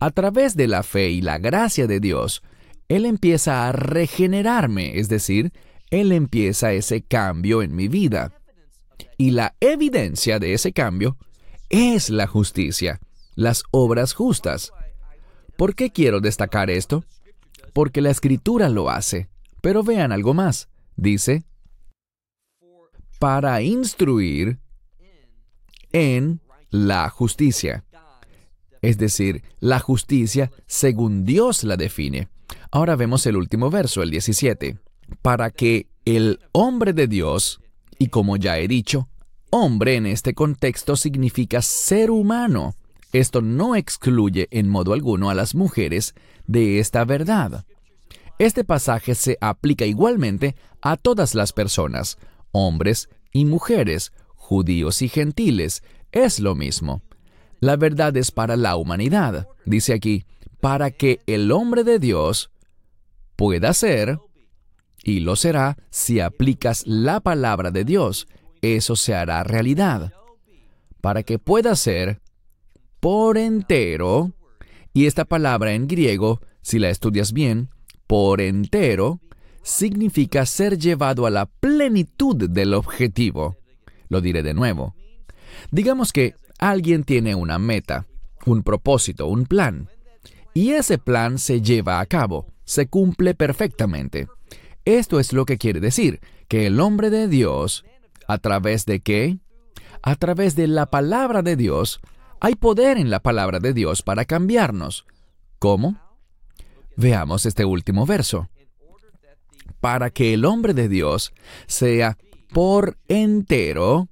A 0.00 0.10
través 0.10 0.56
de 0.56 0.66
la 0.66 0.82
fe 0.82 1.10
y 1.10 1.20
la 1.20 1.38
gracia 1.38 1.86
de 1.86 2.00
Dios, 2.00 2.42
él 2.88 3.04
empieza 3.04 3.66
a 3.66 3.72
regenerarme, 3.72 4.98
es 4.98 5.08
decir, 5.08 5.52
Él 5.90 6.12
empieza 6.12 6.72
ese 6.72 7.02
cambio 7.02 7.62
en 7.62 7.74
mi 7.74 7.88
vida. 7.88 8.32
Y 9.18 9.30
la 9.30 9.56
evidencia 9.60 10.38
de 10.38 10.54
ese 10.54 10.72
cambio 10.72 11.16
es 11.68 12.10
la 12.10 12.26
justicia, 12.26 13.00
las 13.34 13.64
obras 13.70 14.12
justas. 14.12 14.72
¿Por 15.56 15.74
qué 15.74 15.90
quiero 15.90 16.20
destacar 16.20 16.70
esto? 16.70 17.04
Porque 17.72 18.00
la 18.00 18.10
escritura 18.10 18.68
lo 18.68 18.90
hace. 18.90 19.28
Pero 19.62 19.82
vean 19.82 20.12
algo 20.12 20.32
más. 20.32 20.68
Dice, 20.96 21.44
para 23.18 23.60
instruir 23.62 24.58
en 25.92 26.40
la 26.70 27.08
justicia. 27.10 27.84
Es 28.80 28.98
decir, 28.98 29.42
la 29.58 29.80
justicia 29.80 30.52
según 30.66 31.24
Dios 31.24 31.64
la 31.64 31.76
define. 31.76 32.28
Ahora 32.76 32.94
vemos 32.94 33.24
el 33.24 33.38
último 33.38 33.70
verso, 33.70 34.02
el 34.02 34.10
17. 34.10 34.76
Para 35.22 35.48
que 35.50 35.86
el 36.04 36.40
hombre 36.52 36.92
de 36.92 37.06
Dios, 37.06 37.62
y 37.98 38.08
como 38.08 38.36
ya 38.36 38.58
he 38.58 38.68
dicho, 38.68 39.08
hombre 39.48 39.94
en 39.94 40.04
este 40.04 40.34
contexto 40.34 40.94
significa 40.94 41.62
ser 41.62 42.10
humano. 42.10 42.74
Esto 43.14 43.40
no 43.40 43.76
excluye 43.76 44.48
en 44.50 44.68
modo 44.68 44.92
alguno 44.92 45.30
a 45.30 45.34
las 45.34 45.54
mujeres 45.54 46.14
de 46.46 46.78
esta 46.78 47.06
verdad. 47.06 47.64
Este 48.38 48.62
pasaje 48.62 49.14
se 49.14 49.38
aplica 49.40 49.86
igualmente 49.86 50.54
a 50.82 50.98
todas 50.98 51.34
las 51.34 51.54
personas, 51.54 52.18
hombres 52.52 53.08
y 53.32 53.46
mujeres, 53.46 54.12
judíos 54.34 55.00
y 55.00 55.08
gentiles, 55.08 55.82
es 56.12 56.40
lo 56.40 56.54
mismo. 56.54 57.00
La 57.58 57.76
verdad 57.76 58.14
es 58.18 58.30
para 58.30 58.54
la 58.54 58.76
humanidad, 58.76 59.48
dice 59.64 59.94
aquí, 59.94 60.26
para 60.60 60.90
que 60.90 61.20
el 61.26 61.50
hombre 61.52 61.82
de 61.82 61.98
Dios 61.98 62.50
pueda 63.36 63.72
ser, 63.74 64.18
y 65.04 65.20
lo 65.20 65.36
será 65.36 65.76
si 65.90 66.20
aplicas 66.20 66.82
la 66.86 67.20
palabra 67.20 67.70
de 67.70 67.84
Dios, 67.84 68.26
eso 68.62 68.96
se 68.96 69.14
hará 69.14 69.44
realidad. 69.44 70.12
Para 71.00 71.22
que 71.22 71.38
pueda 71.38 71.76
ser 71.76 72.20
por 72.98 73.38
entero, 73.38 74.32
y 74.92 75.06
esta 75.06 75.24
palabra 75.26 75.74
en 75.74 75.86
griego, 75.86 76.40
si 76.62 76.78
la 76.78 76.88
estudias 76.88 77.32
bien, 77.32 77.68
por 78.06 78.40
entero, 78.40 79.20
significa 79.62 80.46
ser 80.46 80.78
llevado 80.78 81.26
a 81.26 81.30
la 81.30 81.46
plenitud 81.46 82.48
del 82.48 82.74
objetivo. 82.74 83.56
Lo 84.08 84.20
diré 84.20 84.42
de 84.42 84.54
nuevo. 84.54 84.94
Digamos 85.70 86.12
que 86.12 86.34
alguien 86.58 87.04
tiene 87.04 87.34
una 87.34 87.58
meta, 87.58 88.06
un 88.46 88.62
propósito, 88.62 89.26
un 89.26 89.44
plan, 89.44 89.88
y 90.54 90.70
ese 90.70 90.98
plan 90.98 91.38
se 91.38 91.60
lleva 91.60 92.00
a 92.00 92.06
cabo 92.06 92.55
se 92.66 92.88
cumple 92.88 93.34
perfectamente. 93.34 94.28
Esto 94.84 95.18
es 95.18 95.32
lo 95.32 95.46
que 95.46 95.56
quiere 95.56 95.80
decir, 95.80 96.20
que 96.48 96.66
el 96.66 96.80
hombre 96.80 97.08
de 97.08 97.28
Dios, 97.28 97.84
¿a 98.28 98.38
través 98.38 98.84
de 98.84 99.00
qué? 99.00 99.38
A 100.02 100.16
través 100.16 100.54
de 100.54 100.66
la 100.66 100.86
palabra 100.86 101.42
de 101.42 101.56
Dios, 101.56 102.00
hay 102.40 102.54
poder 102.54 102.98
en 102.98 103.08
la 103.08 103.20
palabra 103.20 103.60
de 103.60 103.72
Dios 103.72 104.02
para 104.02 104.24
cambiarnos. 104.24 105.06
¿Cómo? 105.58 105.98
Veamos 106.96 107.46
este 107.46 107.64
último 107.64 108.04
verso. 108.04 108.48
Para 109.80 110.10
que 110.10 110.34
el 110.34 110.44
hombre 110.44 110.74
de 110.74 110.88
Dios 110.88 111.32
sea 111.66 112.18
por 112.52 112.98
entero, 113.08 114.08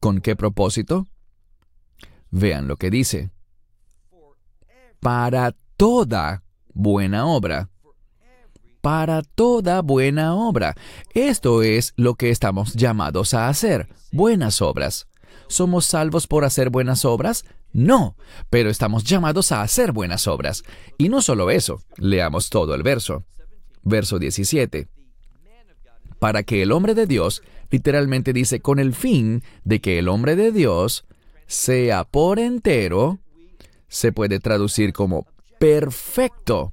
¿con 0.00 0.20
qué 0.20 0.36
propósito? 0.36 1.06
Vean 2.30 2.68
lo 2.68 2.76
que 2.76 2.90
dice. 2.90 3.30
Para 5.00 5.54
toda 5.76 6.42
buena 6.78 7.26
obra. 7.26 7.68
Para 8.80 9.22
toda 9.22 9.82
buena 9.82 10.36
obra. 10.36 10.76
Esto 11.12 11.62
es 11.62 11.92
lo 11.96 12.14
que 12.14 12.30
estamos 12.30 12.74
llamados 12.74 13.34
a 13.34 13.48
hacer, 13.48 13.88
buenas 14.12 14.62
obras. 14.62 15.08
¿Somos 15.48 15.84
salvos 15.84 16.28
por 16.28 16.44
hacer 16.44 16.70
buenas 16.70 17.04
obras? 17.04 17.44
No, 17.72 18.16
pero 18.48 18.70
estamos 18.70 19.02
llamados 19.02 19.50
a 19.50 19.62
hacer 19.62 19.92
buenas 19.92 20.28
obras. 20.28 20.62
Y 20.96 21.08
no 21.08 21.20
solo 21.20 21.50
eso, 21.50 21.82
leamos 21.96 22.48
todo 22.48 22.74
el 22.74 22.84
verso. 22.84 23.24
Verso 23.82 24.18
17. 24.18 24.88
Para 26.20 26.44
que 26.44 26.62
el 26.62 26.70
hombre 26.70 26.94
de 26.94 27.06
Dios, 27.06 27.42
literalmente 27.70 28.32
dice, 28.32 28.60
con 28.60 28.78
el 28.78 28.94
fin 28.94 29.42
de 29.64 29.80
que 29.80 29.98
el 29.98 30.08
hombre 30.08 30.36
de 30.36 30.52
Dios 30.52 31.04
sea 31.46 32.04
por 32.04 32.38
entero, 32.38 33.18
se 33.88 34.12
puede 34.12 34.38
traducir 34.38 34.92
como 34.92 35.26
perfecto 35.58 36.72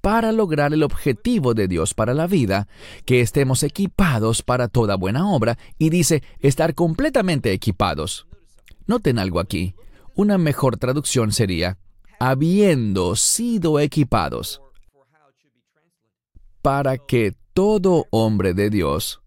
para 0.00 0.30
lograr 0.30 0.72
el 0.72 0.84
objetivo 0.84 1.52
de 1.52 1.66
Dios 1.66 1.92
para 1.92 2.14
la 2.14 2.28
vida, 2.28 2.68
que 3.04 3.20
estemos 3.20 3.64
equipados 3.64 4.42
para 4.42 4.68
toda 4.68 4.94
buena 4.94 5.28
obra, 5.28 5.58
y 5.78 5.90
dice 5.90 6.22
estar 6.38 6.76
completamente 6.76 7.52
equipados. 7.52 8.28
Noten 8.86 9.18
algo 9.18 9.40
aquí. 9.40 9.74
Una 10.14 10.38
mejor 10.38 10.76
traducción 10.76 11.32
sería, 11.32 11.78
habiendo 12.20 13.16
sido 13.16 13.80
equipados, 13.80 14.62
para 16.62 16.98
que 16.98 17.34
todo 17.52 18.06
hombre 18.10 18.54
de 18.54 18.70
Dios 18.70 19.20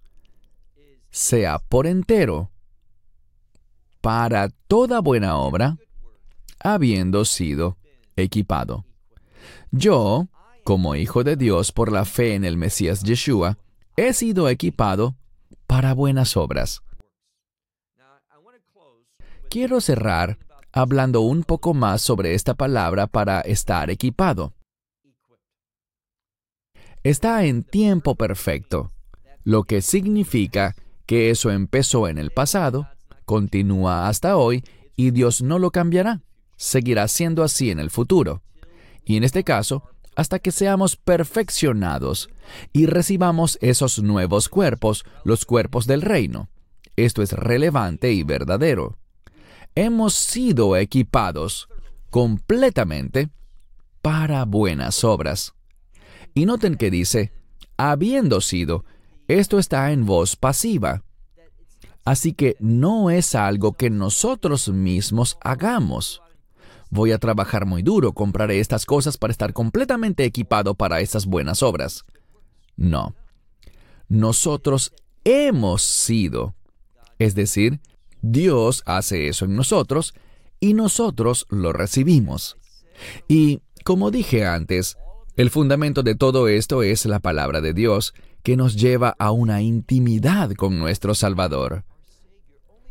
sea 1.10 1.60
por 1.60 1.88
entero, 1.88 2.52
para 4.00 4.48
toda 4.70 5.02
buena 5.02 5.38
obra, 5.38 5.78
habiendo 6.60 7.26
sido 7.26 7.79
equipado. 8.22 8.86
Yo, 9.72 10.28
como 10.64 10.96
hijo 10.96 11.24
de 11.24 11.36
Dios 11.36 11.72
por 11.72 11.92
la 11.92 12.06
fe 12.06 12.36
en 12.36 12.44
el 12.44 12.58
Mesías 12.58 13.04
Yeshua, 13.04 13.58
he 13.96 14.14
sido 14.14 14.50
equipado 14.50 15.16
para 15.68 15.94
buenas 15.94 16.38
obras. 16.38 16.82
Quiero 19.50 19.82
cerrar 19.82 20.38
hablando 20.72 21.22
un 21.22 21.44
poco 21.44 21.74
más 21.74 22.02
sobre 22.02 22.34
esta 22.34 22.54
palabra 22.54 23.08
para 23.08 23.42
estar 23.42 23.90
equipado. 23.90 24.54
está 27.04 27.46
en 27.46 27.64
tiempo 27.64 28.16
perfecto, 28.16 28.92
lo 29.44 29.64
que 29.64 29.82
significa 29.82 30.76
que 31.06 31.30
eso 31.30 31.50
empezó 31.50 32.08
en 32.08 32.18
el 32.18 32.30
pasado, 32.30 32.88
continúa 33.26 34.08
hasta 34.08 34.38
hoy 34.38 34.64
y 34.96 35.12
Dios 35.12 35.42
no 35.42 35.60
lo 35.60 35.72
cambiará. 35.72 36.22
Seguirá 36.60 37.08
siendo 37.08 37.42
así 37.42 37.72
en 37.72 37.80
el 37.80 37.90
futuro. 37.90 38.44
Y 39.06 39.16
en 39.16 39.24
este 39.24 39.46
caso, 39.46 39.84
hasta 40.18 40.40
que 40.40 40.52
seamos 40.52 40.98
perfeccionados 40.98 42.30
y 42.74 42.86
recibamos 42.86 43.58
esos 43.62 44.04
nuevos 44.04 44.50
cuerpos, 44.50 45.06
los 45.24 45.46
cuerpos 45.46 45.88
del 45.88 46.02
reino. 46.02 46.50
Esto 46.98 47.22
es 47.22 47.32
relevante 47.32 48.12
y 48.12 48.24
verdadero. 48.24 48.98
Hemos 49.74 50.16
sido 50.16 50.76
equipados 50.76 51.70
completamente 52.10 53.30
para 54.02 54.44
buenas 54.44 55.06
obras. 55.06 55.54
Y 56.34 56.46
noten 56.46 56.76
que 56.76 56.92
dice, 56.92 57.32
habiendo 57.78 58.42
sido, 58.42 58.84
esto 59.30 59.60
está 59.60 59.94
en 59.94 60.06
voz 60.06 60.36
pasiva. 60.36 61.04
Así 62.04 62.34
que 62.34 62.58
no 62.60 63.12
es 63.12 63.34
algo 63.34 63.72
que 63.72 63.90
nosotros 63.90 64.68
mismos 64.68 65.38
hagamos. 65.42 66.22
Voy 66.90 67.12
a 67.12 67.20
trabajar 67.20 67.66
muy 67.66 67.84
duro, 67.84 68.14
compraré 68.14 68.60
estas 68.60 68.86
cosas 68.86 69.18
para 69.18 69.32
estar 69.32 69.54
completamente 69.54 70.24
equipado 70.26 70.74
para 70.76 71.02
esas 71.02 71.26
buenas 71.26 71.62
obras. 71.62 72.04
No. 72.76 73.16
Nosotros 74.08 74.94
hemos 75.24 75.84
sido. 75.84 76.56
Es 77.20 77.36
decir, 77.36 77.80
Dios 78.22 78.82
hace 78.86 79.28
eso 79.28 79.46
en 79.46 79.56
nosotros 79.56 80.14
y 80.60 80.74
nosotros 80.74 81.46
lo 81.50 81.74
recibimos. 81.74 82.58
Y, 83.28 83.62
como 83.84 84.12
dije 84.12 84.46
antes, 84.46 84.98
el 85.36 85.50
fundamento 85.50 86.04
de 86.04 86.16
todo 86.16 86.48
esto 86.48 86.84
es 86.84 87.06
la 87.06 87.20
palabra 87.20 87.62
de 87.62 87.74
Dios, 87.74 88.14
que 88.44 88.58
nos 88.58 88.76
lleva 88.76 89.16
a 89.20 89.32
una 89.32 89.62
intimidad 89.62 90.52
con 90.54 90.80
nuestro 90.80 91.14
Salvador. 91.14 91.84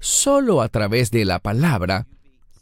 Solo 0.01 0.63
a 0.63 0.69
través 0.69 1.11
de 1.11 1.25
la 1.25 1.41
palabra 1.41 2.07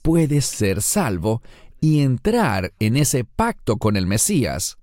puedes 0.06 0.44
ser 0.44 0.82
salvo 0.82 1.42
y 1.80 1.98
entrar 1.98 2.72
en 2.78 2.96
ese 2.96 3.24
pacto 3.24 3.76
con 3.76 3.96
el 3.96 4.06
Mesías. 4.06 4.78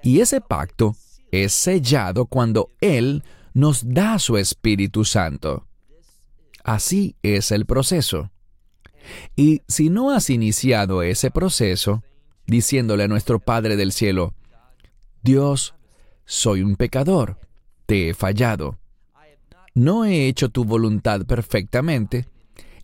Y 0.00 0.20
ese 0.20 0.40
pacto 0.40 0.94
es 1.32 1.52
sellado 1.52 2.26
cuando 2.26 2.70
Él 2.80 3.24
nos 3.52 3.82
da 3.84 4.20
su 4.20 4.36
Espíritu 4.36 5.04
Santo. 5.04 5.66
Así 6.62 7.16
es 7.24 7.50
el 7.50 7.66
proceso. 7.66 8.30
Y 9.34 9.62
si 9.66 9.90
no 9.90 10.12
has 10.12 10.30
iniciado 10.30 11.02
ese 11.02 11.32
proceso, 11.32 12.04
diciéndole 12.46 13.02
a 13.02 13.08
nuestro 13.08 13.40
Padre 13.40 13.74
del 13.74 13.90
Cielo, 13.90 14.34
Dios, 15.24 15.74
soy 16.26 16.62
un 16.62 16.76
pecador, 16.76 17.40
te 17.86 18.10
he 18.10 18.14
fallado. 18.14 18.78
No 19.74 20.04
he 20.04 20.28
hecho 20.28 20.48
tu 20.48 20.64
voluntad 20.64 21.26
perfectamente 21.26 22.28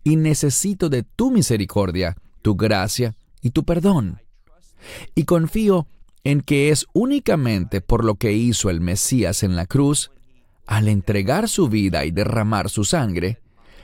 y 0.09 0.16
necesito 0.16 0.88
de 0.88 1.02
tu 1.02 1.30
misericordia, 1.30 2.16
tu 2.40 2.56
gracia 2.56 3.14
y 3.42 3.50
tu 3.50 3.64
perdón. 3.64 4.22
Y 5.14 5.24
confío 5.24 5.86
en 6.24 6.40
que 6.40 6.70
es 6.70 6.86
únicamente 6.94 7.82
por 7.82 8.06
lo 8.06 8.14
que 8.14 8.32
hizo 8.32 8.70
el 8.70 8.80
Mesías 8.80 9.42
en 9.42 9.54
la 9.54 9.66
cruz, 9.66 10.11
al 10.66 10.88
entregar 10.88 11.46
su 11.46 11.68
vida 11.68 12.06
y 12.06 12.11
derramar 12.11 12.70
su 12.70 12.84
sangre, 12.84 13.42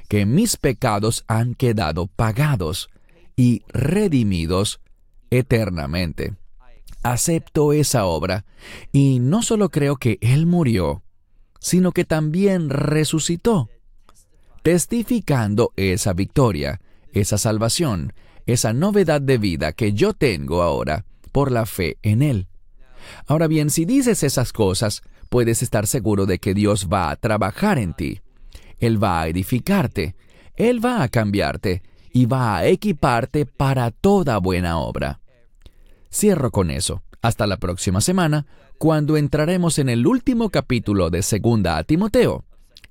que 0.09 0.25
mis 0.25 0.57
pecados 0.57 1.25
han 1.29 1.55
quedado 1.55 2.07
pagados 2.07 2.89
y 3.37 3.61
redimidos 3.69 4.81
eternamente. 5.29 6.37
Acepto 7.03 7.75
esa 7.75 8.07
obra 8.07 8.47
y 8.93 9.19
no 9.19 9.43
solo 9.43 9.69
creo 9.69 9.97
que 9.97 10.17
Él 10.23 10.47
murió, 10.47 11.03
sino 11.61 11.93
que 11.93 12.07
también 12.07 12.71
resucitó, 12.71 13.69
testificando 14.65 15.75
esa 15.77 16.15
victoria, 16.15 16.81
esa 17.13 17.37
salvación, 17.37 18.15
esa 18.47 18.73
novedad 18.73 19.21
de 19.21 19.37
vida 19.37 19.73
que 19.73 19.93
yo 19.93 20.15
tengo 20.15 20.63
ahora 20.63 21.05
por 21.33 21.53
la 21.53 21.67
fe 21.67 21.99
en 22.03 22.23
Él. 22.23 22.49
Ahora 23.27 23.47
bien, 23.47 23.69
si 23.69 23.85
dices 23.85 24.23
esas 24.23 24.55
cosas, 24.55 25.03
puedes 25.29 25.63
estar 25.63 25.87
seguro 25.87 26.25
de 26.25 26.39
que 26.39 26.55
Dios 26.55 26.89
va 26.91 27.11
a 27.11 27.17
trabajar 27.17 27.79
en 27.79 27.93
ti. 27.93 28.23
Él 28.79 29.03
va 29.03 29.21
a 29.21 29.29
edificarte, 29.29 30.17
Él 30.57 30.83
va 30.83 31.03
a 31.03 31.09
cambiarte 31.09 31.83
y 32.11 32.25
va 32.25 32.57
a 32.57 32.67
equiparte 32.67 33.45
para 33.45 33.91
toda 33.91 34.39
buena 34.39 34.79
obra. 34.79 35.21
Cierro 36.11 36.51
con 36.51 36.71
eso. 36.71 37.03
Hasta 37.21 37.47
la 37.47 37.59
próxima 37.59 38.01
semana, 38.01 38.47
cuando 38.79 39.19
entraremos 39.19 39.79
en 39.79 39.91
el 39.91 40.07
último 40.07 40.49
capítulo 40.49 41.11
de 41.11 41.23
Segunda 41.23 41.77
a 41.77 41.85
Timoteo, 41.85 42.45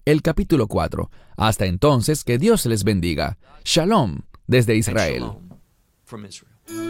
el 0.05 0.21
capítulo 0.21 0.67
4. 0.67 1.09
Hasta 1.37 1.65
entonces, 1.65 2.23
que 2.23 2.37
Dios 2.37 2.65
les 2.65 2.83
bendiga. 2.83 3.37
Shalom 3.63 4.19
desde 4.47 4.75
Israel. 4.75 5.31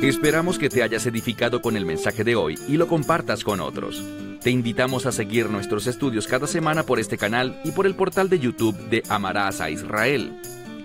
Esperamos 0.01 0.59
que 0.59 0.69
te 0.69 0.83
hayas 0.83 1.05
edificado 1.05 1.61
con 1.61 1.77
el 1.77 1.85
mensaje 1.85 2.23
de 2.23 2.35
hoy 2.35 2.59
y 2.67 2.77
lo 2.77 2.87
compartas 2.87 3.43
con 3.43 3.59
otros. 3.59 4.03
Te 4.41 4.51
invitamos 4.51 5.05
a 5.05 5.11
seguir 5.11 5.49
nuestros 5.49 5.87
estudios 5.87 6.27
cada 6.27 6.47
semana 6.47 6.83
por 6.83 6.99
este 6.99 7.17
canal 7.17 7.59
y 7.63 7.71
por 7.71 7.87
el 7.87 7.95
portal 7.95 8.29
de 8.29 8.39
YouTube 8.39 8.77
de 8.89 9.03
Amarás 9.09 9.61
a 9.61 9.69
Israel. 9.69 10.39